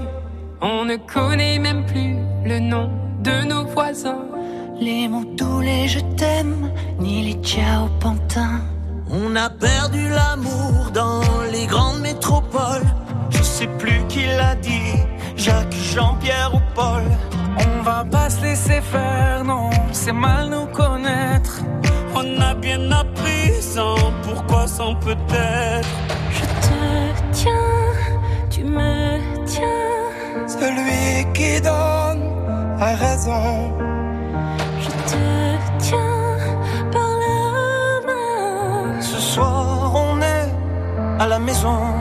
On 0.61 0.83
ne 0.85 0.95
connaît 0.95 1.59
même 1.59 1.85
plus 1.85 2.15
le 2.43 2.57
nom 2.59 2.89
de 3.27 3.35
nos 3.51 3.65
voisins. 3.65 4.25
Les 4.79 5.07
mots 5.07 5.29
doux, 5.37 5.61
les 5.61 5.87
je 5.87 5.99
t'aime, 6.17 6.71
ni 6.97 7.15
les 7.27 7.39
ciao 7.43 7.87
pantins. 7.99 8.61
On 9.11 9.35
a 9.35 9.49
perdu 9.51 10.09
l'amour 10.09 10.89
dans 10.91 11.21
les 11.51 11.67
grandes 11.67 12.01
métropoles. 12.01 12.89
Je 13.29 13.43
sais 13.43 13.71
plus 13.81 14.01
qui 14.09 14.25
l'a 14.39 14.55
dit, 14.55 14.93
Jacques, 15.35 15.81
Jean-Pierre 15.93 16.51
ou 16.55 16.61
Paul. 16.73 17.03
On 17.65 17.83
va 17.83 18.03
pas 18.05 18.29
se 18.31 18.41
laisser 18.41 18.81
faire, 18.81 19.43
non, 19.43 19.69
c'est 19.91 20.17
mal 20.27 20.49
nous 20.49 20.65
connaître. 20.81 21.61
On 22.19 22.41
a 22.41 22.55
bien 22.55 22.91
appris 22.91 23.61
sans 23.61 23.95
pourquoi, 24.67 24.77
sans 24.77 24.95
peut-être. 24.95 25.87
Je 26.31 26.41
te 26.41 27.31
tiens, 27.31 27.51
tu 28.49 28.63
me 28.63 29.45
tiens. 29.45 30.47
Celui 30.47 31.33
qui 31.33 31.61
donne 31.61 32.23
a 32.79 32.95
raison. 32.95 33.73
Je 34.79 34.89
te 34.89 35.19
tiens 35.79 36.37
par 36.91 37.09
la 37.23 38.07
main. 38.07 39.01
Ce 39.01 39.19
soir, 39.19 39.93
on 39.95 40.21
est 40.21 40.51
à 41.19 41.27
la 41.27 41.39
maison. 41.39 41.93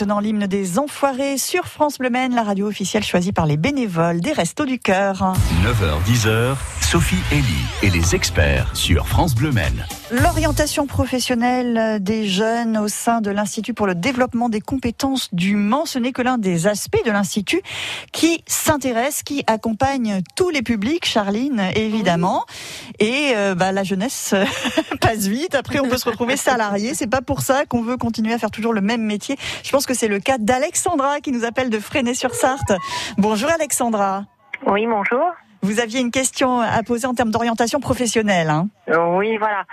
Maintenant. 0.00 0.20
L'hymne 0.20 0.46
des 0.46 0.78
Enfoirés 0.78 1.36
sur 1.36 1.66
France 1.66 1.98
Bleu 1.98 2.10
Maine, 2.10 2.34
la 2.34 2.42
radio 2.42 2.66
officielle 2.66 3.04
choisie 3.04 3.32
par 3.32 3.46
les 3.46 3.56
bénévoles 3.56 4.20
des 4.20 4.32
Restos 4.32 4.64
du 4.64 4.78
Cœur. 4.78 5.34
9h-10h, 5.62 6.56
Sophie 6.80 7.16
Elie 7.32 7.44
et 7.82 7.90
les 7.90 8.14
experts 8.14 8.70
sur 8.74 9.06
France 9.06 9.34
Bleu 9.34 9.52
Maine. 9.52 9.86
L'orientation 10.10 10.86
professionnelle 10.86 12.02
des 12.02 12.26
jeunes 12.26 12.76
au 12.78 12.88
sein 12.88 13.20
de 13.20 13.30
l'Institut 13.30 13.74
pour 13.74 13.86
le 13.86 13.94
développement 13.94 14.48
des 14.48 14.60
compétences 14.60 15.28
du 15.32 15.54
Mans, 15.54 15.86
ce 15.86 15.98
n'est 15.98 16.12
que 16.12 16.22
l'un 16.22 16.36
des 16.36 16.66
aspects 16.66 17.04
de 17.04 17.12
l'Institut 17.12 17.62
qui 18.12 18.42
s'intéresse, 18.46 19.22
qui 19.22 19.44
accompagne 19.46 20.22
tous 20.34 20.48
les 20.48 20.62
publics, 20.62 21.06
Charline, 21.06 21.62
évidemment. 21.76 22.44
Et 22.98 23.32
euh, 23.36 23.54
bah, 23.54 23.70
la 23.70 23.84
jeunesse 23.84 24.34
passe 25.00 25.26
vite. 25.26 25.54
Après, 25.54 25.78
on 25.78 25.88
peut 25.88 25.98
se 25.98 26.08
retrouver 26.08 26.36
salarié. 26.36 26.94
C'est 26.94 27.06
pas 27.06 27.22
pour 27.22 27.42
ça 27.42 27.66
qu'on 27.66 27.82
veut 27.82 27.96
continuer 27.96 28.32
à 28.32 28.38
faire 28.38 28.50
toujours 28.50 28.72
le 28.72 28.80
même 28.80 29.02
métier. 29.02 29.36
Je 29.62 29.70
pense 29.70 29.86
que 29.86 29.89
c'est 29.94 30.08
le 30.08 30.20
cas 30.20 30.38
d'Alexandra 30.38 31.20
qui 31.20 31.32
nous 31.32 31.44
appelle 31.44 31.70
de 31.70 31.78
Fresnay-sur-Sarthe. 31.78 32.72
Bonjour 33.18 33.50
Alexandra. 33.50 34.24
Oui, 34.66 34.86
bonjour. 34.86 35.24
Vous 35.62 35.78
aviez 35.78 36.00
une 36.00 36.10
question 36.10 36.60
à 36.60 36.82
poser 36.82 37.06
en 37.06 37.14
termes 37.14 37.30
d'orientation 37.30 37.80
professionnelle. 37.80 38.48
Hein. 38.48 38.68
Euh, 38.88 39.16
Oui, 39.18 39.36
voilà. 39.36 39.64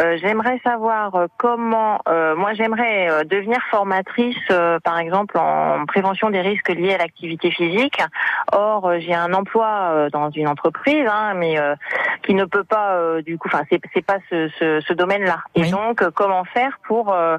Euh, 0.00 0.16
j'aimerais 0.22 0.58
savoir 0.64 1.14
euh, 1.14 1.26
comment. 1.36 2.00
euh, 2.08 2.34
moi, 2.34 2.54
j'aimerais 2.54 3.10
euh, 3.10 3.24
devenir 3.24 3.58
formatrice, 3.70 4.36
euh, 4.50 4.78
par 4.80 4.98
exemple, 4.98 5.36
en 5.36 5.84
prévention 5.84 6.30
des 6.30 6.40
risques 6.40 6.70
liés 6.70 6.94
à 6.94 6.98
l'activité 6.98 7.50
physique. 7.50 8.00
Or, 8.52 8.92
j'ai 9.00 9.14
un 9.14 9.34
emploi 9.34 9.66
euh, 9.92 10.10
dans 10.10 10.30
une 10.30 10.48
entreprise, 10.48 11.06
hein, 11.10 11.34
mais 11.34 11.58
euh, 11.58 11.74
qui 12.22 12.34
ne 12.34 12.44
peut 12.46 12.64
pas, 12.64 12.94
euh, 12.94 13.20
du 13.20 13.36
coup, 13.36 13.48
enfin, 13.52 13.64
c'est 13.68 13.80
c'est 13.92 14.06
pas 14.06 14.18
ce, 14.30 14.48
ce, 14.58 14.80
ce 14.80 14.92
domaine-là. 14.94 15.40
Et 15.54 15.70
donc, 15.70 16.00
euh, 16.02 16.10
comment 16.14 16.44
faire 16.44 16.78
pour 16.86 17.12
euh, 17.12 17.36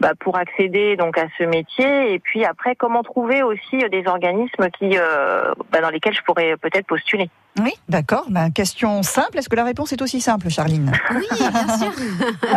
bah, 0.00 0.12
pour 0.18 0.36
accéder 0.36 0.96
donc 0.96 1.16
à 1.16 1.26
ce 1.38 1.44
métier 1.44 2.12
Et 2.12 2.18
puis 2.18 2.44
après, 2.44 2.74
comment 2.74 3.02
trouver 3.02 3.42
aussi 3.42 3.82
euh, 3.82 3.88
des 3.88 4.06
organismes 4.06 4.68
qui 4.78 4.98
euh, 4.98 5.52
bah, 5.72 5.80
dans 5.80 5.90
lesquels 5.90 6.14
je 6.14 6.22
pourrais 6.22 6.56
peut-être 6.58 6.86
postuler? 6.86 7.30
Oui, 7.60 7.72
d'accord. 7.88 8.24
Ben, 8.28 8.50
question 8.50 9.02
simple. 9.02 9.38
Est-ce 9.38 9.48
que 9.48 9.54
la 9.56 9.64
réponse 9.64 9.92
est 9.92 10.02
aussi 10.02 10.20
simple, 10.20 10.48
Charline? 10.50 10.90
Oui, 11.14 11.26
bien 11.38 11.78
sûr. 11.78 11.92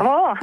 Oh, 0.04 0.34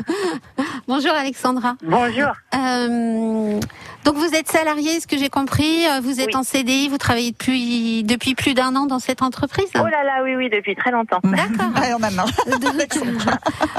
Bonjour 0.86 1.12
Alexandra. 1.12 1.74
bonjour. 1.82 2.32
Euh, 2.54 3.58
donc 4.04 4.16
vous 4.16 4.34
êtes 4.34 4.48
salarié, 4.50 5.00
ce 5.00 5.06
que 5.06 5.16
j'ai 5.18 5.28
compris? 5.30 5.86
euh, 5.86 6.00
Vous 6.02 6.20
êtes 6.20 6.28
Oui. 6.28 6.36
en 6.36 6.42
CDI, 6.42 6.88
vous 6.88 6.98
travaillez 6.98 7.30
depuis 7.32 8.02
depuis 8.04 8.34
plus 8.34 8.54
d'un 8.54 8.74
an 8.76 8.86
dans 8.86 8.98
cette 8.98 9.22
entreprise? 9.22 9.66
Oh 9.76 9.78
là 9.86 10.04
là, 10.04 10.22
oui, 10.24 10.36
oui, 10.36 10.50
depuis 10.50 10.74
très 10.76 10.90
longtemps. 10.90 11.20
D'accord. 11.24 11.70
Allez, 11.76 11.92
en 11.94 11.98
même 11.98 12.14
main. 12.14 12.24
Donc, 12.60 12.74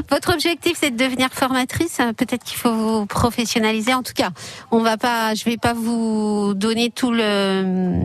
Votre 0.10 0.34
objectif, 0.34 0.74
c'est 0.80 0.92
de 0.92 0.98
devenir 1.04 1.30
formatrice. 1.32 2.00
Euh, 2.00 2.14
Peut-être 2.14 2.44
qu'il 2.44 2.58
faut 2.58 2.74
vous 2.74 3.06
professionnaliser. 3.06 3.94
En 3.94 4.04
tout 4.04 4.14
cas, 4.16 4.30
on 4.72 4.80
va 4.80 4.98
pas, 4.98 5.34
je 5.36 5.44
vais 5.46 5.58
pas 5.58 5.74
vous 5.74 6.54
donner 6.56 6.90
tout 6.90 7.12
le, 7.12 8.00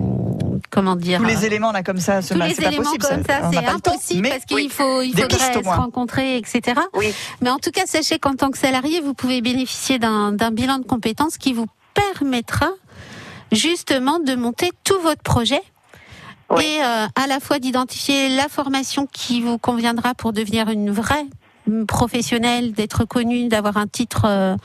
comment 0.70 0.96
dire, 0.96 1.18
Tous 1.20 1.24
les 1.26 1.44
éléments 1.46 1.72
là 1.72 1.82
comme 1.82 1.98
ça, 1.98 2.22
ce 2.22 2.34
tous 2.34 2.40
les 2.40 2.54
pas 2.54 2.66
éléments 2.68 2.82
possible. 2.84 3.04
comme 3.06 3.24
ça, 3.24 3.50
c'est 3.52 3.62
pas 3.64 3.72
le 3.74 3.80
temps, 3.80 3.92
impossible 3.92 4.20
mais 4.22 4.30
parce 4.30 4.44
qu'il 4.44 4.56
oui. 4.56 4.68
faut, 4.68 5.02
il 5.02 5.10
faudrait 5.12 5.28
pistes, 5.28 5.64
se 5.64 5.68
rencontrer, 5.68 6.36
etc. 6.36 6.80
Oui. 6.94 7.12
Mais 7.40 7.50
en 7.50 7.58
tout 7.58 7.70
cas, 7.70 7.82
sachez 7.86 8.18
qu'en 8.18 8.34
tant 8.34 8.50
que 8.50 8.58
salarié, 8.58 9.00
vous 9.00 9.14
pouvez 9.14 9.40
bénéficier 9.40 9.98
d'un 9.98 10.32
d'un 10.32 10.50
bilan 10.50 10.78
de 10.78 10.84
compétences 10.84 11.38
qui 11.38 11.52
vous 11.52 11.66
permettra 11.94 12.68
justement 13.52 14.18
de 14.18 14.34
monter 14.34 14.70
tout 14.84 14.98
votre 15.00 15.22
projet 15.22 15.62
Oui. 16.50 16.64
et 16.64 16.82
euh, 16.82 17.06
à 17.14 17.26
la 17.26 17.40
fois 17.40 17.58
d'identifier 17.58 18.28
la 18.36 18.48
formation 18.48 19.06
qui 19.06 19.42
vous 19.42 19.58
conviendra 19.58 20.14
pour 20.14 20.32
devenir 20.32 20.68
une 20.68 20.90
vraie 20.90 21.26
professionnelle, 21.86 22.72
d'être 22.72 23.04
connue, 23.04 23.48
d'avoir 23.48 23.76
un 23.76 23.86
titre, 23.86 24.22
euh, 24.24 24.56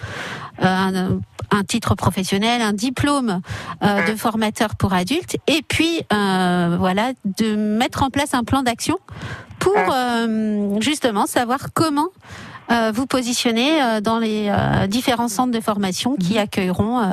un, 0.59 1.19
un 1.51 1.63
titre 1.63 1.93
professionnel, 1.95 2.61
un 2.61 2.73
diplôme 2.73 3.41
euh, 3.83 4.07
de 4.07 4.15
formateur 4.15 4.75
pour 4.75 4.93
adultes, 4.93 5.37
et 5.47 5.61
puis 5.67 6.01
voilà 6.09 7.11
de 7.25 7.55
mettre 7.55 8.03
en 8.03 8.09
place 8.09 8.33
un 8.33 8.43
plan 8.43 8.63
d'action 8.63 8.97
pour 9.59 9.75
euh, 9.77 10.79
justement 10.79 11.25
savoir 11.25 11.73
comment 11.73 12.09
vous 12.93 13.05
positionner 13.05 13.81
euh, 13.81 14.01
dans 14.01 14.19
les 14.19 14.49
euh, 14.49 14.87
différents 14.87 15.27
centres 15.27 15.51
de 15.51 15.61
formation 15.61 16.15
qui 16.15 16.37
accueilleront 16.39 16.99
euh, 16.99 17.03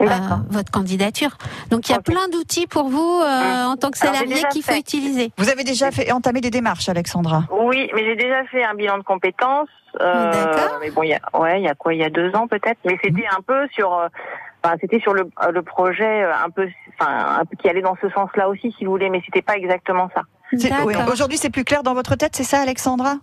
euh, 0.00 0.06
D'accord. 0.06 0.40
votre 0.50 0.70
candidature. 0.70 1.30
Donc 1.70 1.88
il 1.88 1.92
y 1.92 1.94
a 1.94 2.00
plein 2.00 2.28
d'outils 2.32 2.66
pour 2.66 2.88
vous 2.88 3.20
euh, 3.22 3.64
en 3.64 3.76
tant 3.76 3.90
que 3.90 3.98
salarié 3.98 4.42
qu'il 4.50 4.62
faut 4.62 4.72
fait. 4.72 4.80
utiliser. 4.80 5.30
Vous 5.38 5.48
avez 5.48 5.64
déjà 5.64 5.90
fait 5.90 6.10
entamé 6.12 6.40
des 6.40 6.50
démarches, 6.50 6.88
Alexandra? 6.88 7.44
Oui, 7.50 7.88
mais 7.94 8.04
j'ai 8.04 8.16
déjà 8.16 8.44
fait 8.46 8.64
un 8.64 8.74
bilan 8.74 8.98
de 8.98 9.02
compétences. 9.04 9.68
euh, 10.00 10.32
D'accord. 10.32 10.78
Mais 10.80 10.90
bon, 10.90 11.02
il 11.04 11.10
y 11.10 11.14
a, 11.14 11.20
ouais, 11.38 11.60
il 11.60 11.64
y 11.64 11.68
a 11.68 11.74
quoi, 11.74 11.94
il 11.94 12.00
y 12.00 12.04
a 12.04 12.10
deux 12.10 12.34
ans 12.34 12.48
peut-être. 12.48 12.78
Mais 12.84 12.98
c'était 13.02 13.26
un 13.30 13.40
peu 13.40 13.66
sur, 13.72 13.92
euh, 13.94 14.08
enfin, 14.62 14.76
c'était 14.80 15.00
sur 15.00 15.14
le, 15.14 15.30
euh, 15.42 15.50
le 15.52 15.62
projet 15.62 16.24
euh, 16.24 16.32
un 16.44 16.50
peu, 16.50 16.68
enfin, 17.00 17.38
un 17.40 17.44
peu 17.44 17.56
qui 17.56 17.68
allait 17.68 17.82
dans 17.82 17.96
ce 18.02 18.08
sens-là 18.10 18.48
aussi, 18.48 18.74
si 18.76 18.84
vous 18.84 18.90
voulez, 18.90 19.10
mais 19.10 19.22
c'était 19.24 19.42
pas 19.42 19.56
exactement 19.56 20.10
ça. 20.14 20.22
Oui, 20.52 20.58
D'accord. 20.68 21.12
Aujourd'hui, 21.12 21.38
c'est 21.38 21.50
plus 21.50 21.64
clair 21.64 21.82
dans 21.82 21.94
votre 21.94 22.16
tête, 22.16 22.34
c'est 22.36 22.44
ça, 22.44 22.60
Alexandra? 22.60 23.14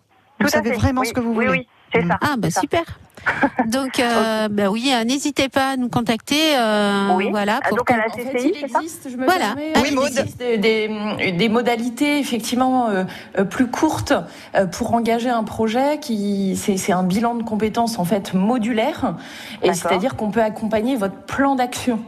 Vous 0.42 0.48
Tout 0.48 0.54
savez 0.54 0.72
vraiment 0.72 1.02
Oui, 1.02 1.08
ce 1.08 1.14
que 1.14 1.20
vous 1.20 1.30
oui, 1.34 1.46
voulez 1.48 1.50
Oui, 1.60 1.68
c'est 1.94 2.08
ça. 2.08 2.18
Ah 2.22 2.36
bah 2.38 2.50
ça. 2.50 2.62
super. 2.62 2.84
Donc 3.68 4.00
euh, 4.00 4.48
bah 4.50 4.70
oui, 4.72 4.92
euh, 4.96 5.04
n'hésitez 5.04 5.48
pas 5.48 5.72
à 5.74 5.78
nous 5.78 5.90
contacter. 5.90 6.58
euh, 6.58 7.10
Oui. 7.16 7.28
voilà 7.30 7.60
pour 7.68 7.78
donc 7.78 7.92
à 7.92 7.98
la 7.98 8.08
En 8.08 8.10
fait, 8.10 8.24
CCI, 8.34 8.54
il 8.58 8.64
existe, 8.66 9.10
je 9.12 9.16
me 9.16 9.26
Voilà. 9.26 9.54
permets, 9.54 9.74
Oui, 9.76 9.90
il 9.92 10.00
existe 10.20 10.38
des, 10.40 10.58
des- 10.58 11.32
des 11.32 11.50
modalités 11.50 12.18
effectivement 12.18 12.90
euh, 12.90 13.04
plus 13.44 13.68
courtes 13.68 14.14
euh, 14.56 14.66
pour 14.66 14.94
engager 14.96 15.30
un 15.30 15.44
projet 15.44 16.00
qui 16.00 16.56
c'est 16.58 16.78
c'est 16.78 16.94
un 16.94 17.04
bilan 17.04 17.36
de 17.36 17.44
compétences 17.44 18.00
en 18.00 18.06
fait 18.06 18.34
modulaire 18.34 19.14
et 19.62 19.72
c'est-à-dire 19.74 20.16
qu'on 20.16 20.32
peut 20.32 20.42
accompagner 20.42 20.96
votre 20.96 21.18
plan 21.28 21.54
d'action 21.54 22.00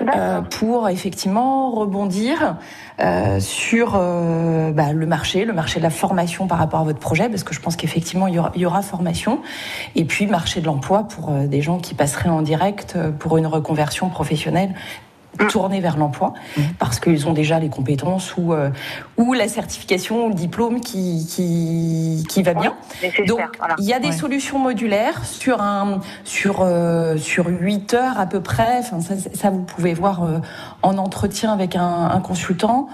euh, 0.00 0.40
pour 0.42 0.88
effectivement 0.88 1.70
rebondir 1.70 2.56
euh, 3.00 3.40
sur 3.40 3.94
euh, 3.94 4.72
bah, 4.72 4.92
le 4.92 5.06
marché, 5.06 5.44
le 5.44 5.52
marché 5.52 5.78
de 5.78 5.84
la 5.84 5.90
formation 5.90 6.46
par 6.46 6.58
rapport 6.58 6.80
à 6.80 6.84
votre 6.84 6.98
projet, 6.98 7.28
parce 7.28 7.44
que 7.44 7.54
je 7.54 7.60
pense 7.60 7.76
qu'effectivement 7.76 8.26
il 8.26 8.34
y 8.34 8.38
aura, 8.38 8.52
il 8.54 8.60
y 8.60 8.66
aura 8.66 8.82
formation, 8.82 9.40
et 9.94 10.04
puis 10.04 10.26
marché 10.26 10.60
de 10.60 10.66
l'emploi 10.66 11.04
pour 11.04 11.30
euh, 11.30 11.46
des 11.46 11.62
gens 11.62 11.78
qui 11.78 11.94
passeraient 11.94 12.28
en 12.28 12.42
direct 12.42 12.98
pour 13.18 13.36
une 13.36 13.46
reconversion 13.46 14.08
professionnelle. 14.08 14.74
Tourner 15.44 15.80
vers 15.80 15.96
l'emploi 15.96 16.32
parce 16.78 17.00
qu'ils 17.00 17.26
ont 17.28 17.32
déjà 17.32 17.58
les 17.58 17.68
compétences 17.68 18.34
ou, 18.36 18.52
euh, 18.52 18.70
ou 19.16 19.32
la 19.32 19.48
certification 19.48 20.26
ou 20.26 20.28
le 20.28 20.34
diplôme 20.34 20.80
qui, 20.80 21.26
qui, 21.26 22.24
qui 22.28 22.42
va 22.42 22.54
bien. 22.54 22.74
Donc, 23.26 23.40
voilà. 23.58 23.74
il 23.78 23.84
y 23.84 23.92
a 23.92 23.98
des 23.98 24.08
Ouais. 24.08 24.12
solutions 24.12 24.58
modulaires 24.58 25.24
sur 25.24 25.60
un 25.60 26.00
sur 26.24 26.60
euh, 26.60 27.16
sur 27.16 27.46
8 27.48 27.94
heures 27.94 28.18
à 28.18 28.26
peu 28.26 28.40
près. 28.40 28.78
Enfin, 28.78 29.00
ça, 29.00 29.14
ça 29.34 29.50
vous 29.50 29.62
pouvez 29.62 29.94
voir 29.94 30.22
euh, 30.24 30.38
en 30.82 30.96
entretien 30.98 31.52
avec 31.52 31.76
un, 31.76 32.10
un 32.12 32.20
consultant. 32.20 32.88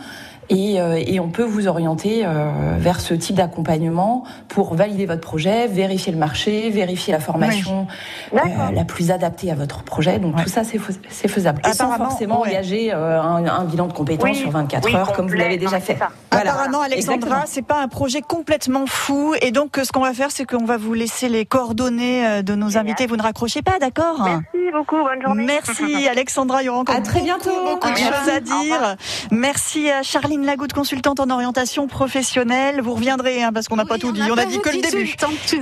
Et, 0.55 0.81
euh, 0.81 1.03
et 1.05 1.19
on 1.19 1.29
peut 1.31 1.43
vous 1.45 1.67
orienter 1.67 2.23
euh, 2.27 2.77
vers 2.79 3.01
ce 3.01 3.15
type 3.15 3.37
d'accompagnement 3.37 4.25
pour 4.49 4.75
valider 4.75 5.07
votre 5.07 5.23
projet, 5.23 5.67
vérifier 5.67 6.13
le 6.13 6.19
marché, 6.19 6.69
vérifier 6.69 7.13
la 7.13 7.21
formation 7.21 7.87
euh, 8.35 8.39
la 8.75 8.85
plus 8.85 9.11
adaptée 9.11 9.51
à 9.51 9.55
votre 9.55 9.83
projet. 9.83 10.19
Donc 10.19 10.37
Ouais. 10.37 10.43
tout 10.45 10.51
ça, 10.51 10.63
c'est 10.63 10.79
fais- 10.79 10.93
c'est 11.09 11.29
faisable. 11.29 11.63
Et 11.67 11.73
sans 11.73 11.93
forcément 11.97 12.43
ouais. 12.43 12.51
engager 12.51 12.93
un, 12.93 13.47
un 13.47 13.65
bilan 13.65 13.87
de 13.87 13.93
compétences 13.95 14.29
Oui, 14.29 14.35
sur 14.37 14.51
24 14.51 14.85
oui, 14.87 14.95
heures, 14.95 15.13
comme 15.13 15.27
vous 15.29 15.35
l'avez 15.37 15.57
déjà 15.57 15.81
fait. 15.81 15.97
Voilà. 16.31 16.53
Apparemment, 16.53 16.81
Alexandra, 16.83 17.45
c'est 17.47 17.63
pas 17.63 17.81
un 17.81 17.89
projet 17.89 18.21
complètement 18.21 18.85
fou. 18.87 19.35
Et 19.41 19.53
donc, 19.53 19.79
ce 19.83 19.91
qu'on 19.91 20.01
va 20.01 20.13
faire, 20.13 20.31
c'est 20.31 20.45
qu'on 20.45 20.65
va 20.67 20.77
vous 20.77 20.93
laisser 20.95 21.29
les 21.31 21.47
coordonnées 21.47 22.43
de 22.43 22.55
nos 22.55 22.69
Génial. 22.69 22.87
invités. 22.87 23.07
Vous 23.07 23.17
ne 23.17 23.23
raccrochez 23.23 23.63
pas, 23.63 23.79
d'accord? 23.79 24.21
Merci 24.25 24.71
beaucoup, 24.73 24.97
bonne 25.03 25.23
journée. 25.23 25.45
Merci 25.47 26.09
Alexandra, 26.09 26.63
il 26.63 26.67
y 26.67 26.69
aura 26.69 26.81
encore 26.81 26.95
À 26.95 27.01
très 27.01 27.21
beaucoup, 27.21 27.25
bientôt. 27.25 27.51
beaucoup 27.71 27.91
de 27.91 27.97
choses 27.97 28.29
à 28.35 28.41
dire. 28.41 28.97
Merci 29.31 29.91
à 29.91 30.03
Charline 30.03 30.42
Lagoutte, 30.45 30.73
consultante 30.73 31.21
en 31.21 31.31
orientation 31.31 31.87
professionnelle. 31.87 32.81
Vous 32.81 32.95
reviendrez 32.95 33.43
hein, 33.43 33.53
parce 33.53 33.69
qu'on 33.69 33.77
n'a 33.77 33.85
pas 33.85 33.99
tout 33.99 34.13
dit, 34.13 34.23
on 34.31 34.37
a 34.37 34.45
dit 34.45 34.61
que 34.61 34.71
le 34.71 34.81
début. 34.81 35.15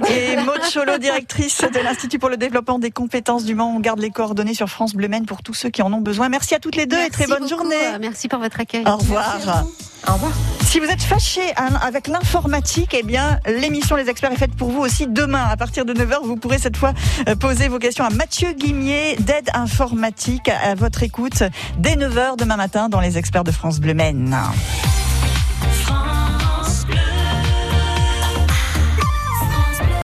Et 0.08 0.36
Maud 0.36 0.60
Cholo, 0.72 0.98
directrice 0.98 1.62
de 1.62 1.78
l'Institut 1.80 2.18
pour 2.18 2.28
le 2.28 2.36
développement 2.36 2.78
des 2.78 2.90
compétences 2.90 3.44
du 3.44 3.54
Mans. 3.54 3.74
On 3.74 3.80
garde 3.80 4.00
les 4.00 4.10
coordonnées 4.10 4.54
sur 4.54 4.68
France 4.68 4.94
Bleu 4.94 5.08
Maine 5.08 5.26
pour 5.26 5.42
tous 5.42 5.54
ceux 5.54 5.70
qui 5.70 5.82
en 5.82 5.92
ont 5.92 6.00
besoin. 6.00 6.28
Merci 6.28 6.54
à 6.54 6.58
toutes 6.58 6.76
les 6.76 6.86
deux 6.86 6.98
et 6.98 7.10
très 7.10 7.26
bonne 7.26 7.38
beaucoup, 7.38 7.50
journée. 7.50 7.98
Merci 8.00 8.28
pour 8.28 8.38
votre 8.38 8.60
accueil. 8.60 8.84
Au 8.86 8.96
revoir. 8.96 9.64
Au 10.08 10.14
revoir. 10.14 10.32
Si 10.62 10.78
vous 10.78 10.86
êtes 10.86 11.02
fâché 11.02 11.40
hein, 11.56 11.70
avec 11.82 12.06
l'informatique, 12.06 12.94
eh 12.98 13.02
bien, 13.02 13.38
l'émission 13.46 13.96
Les 13.96 14.08
Experts 14.08 14.32
est 14.32 14.36
faite 14.36 14.54
pour 14.54 14.70
vous 14.70 14.80
aussi 14.80 15.06
demain. 15.06 15.44
À 15.50 15.56
partir 15.56 15.84
de 15.84 15.92
9h, 15.92 16.24
vous 16.24 16.36
pourrez 16.36 16.58
cette 16.58 16.76
fois 16.76 16.92
euh, 17.28 17.34
poser 17.34 17.68
vos 17.68 17.78
questions 17.78 18.04
à 18.04 18.10
Mathieu 18.10 18.52
Guimier 18.52 19.16
d'aide 19.16 19.50
informatique 19.52 20.48
à 20.48 20.74
votre 20.74 21.02
écoute 21.02 21.42
dès 21.78 21.96
9h 21.96 22.36
demain 22.38 22.56
matin 22.56 22.88
dans 22.88 23.00
Les 23.00 23.18
Experts 23.18 23.44
de 23.44 23.52
France 23.52 23.80
Bleu 23.80 23.94
Maine. 23.94 24.36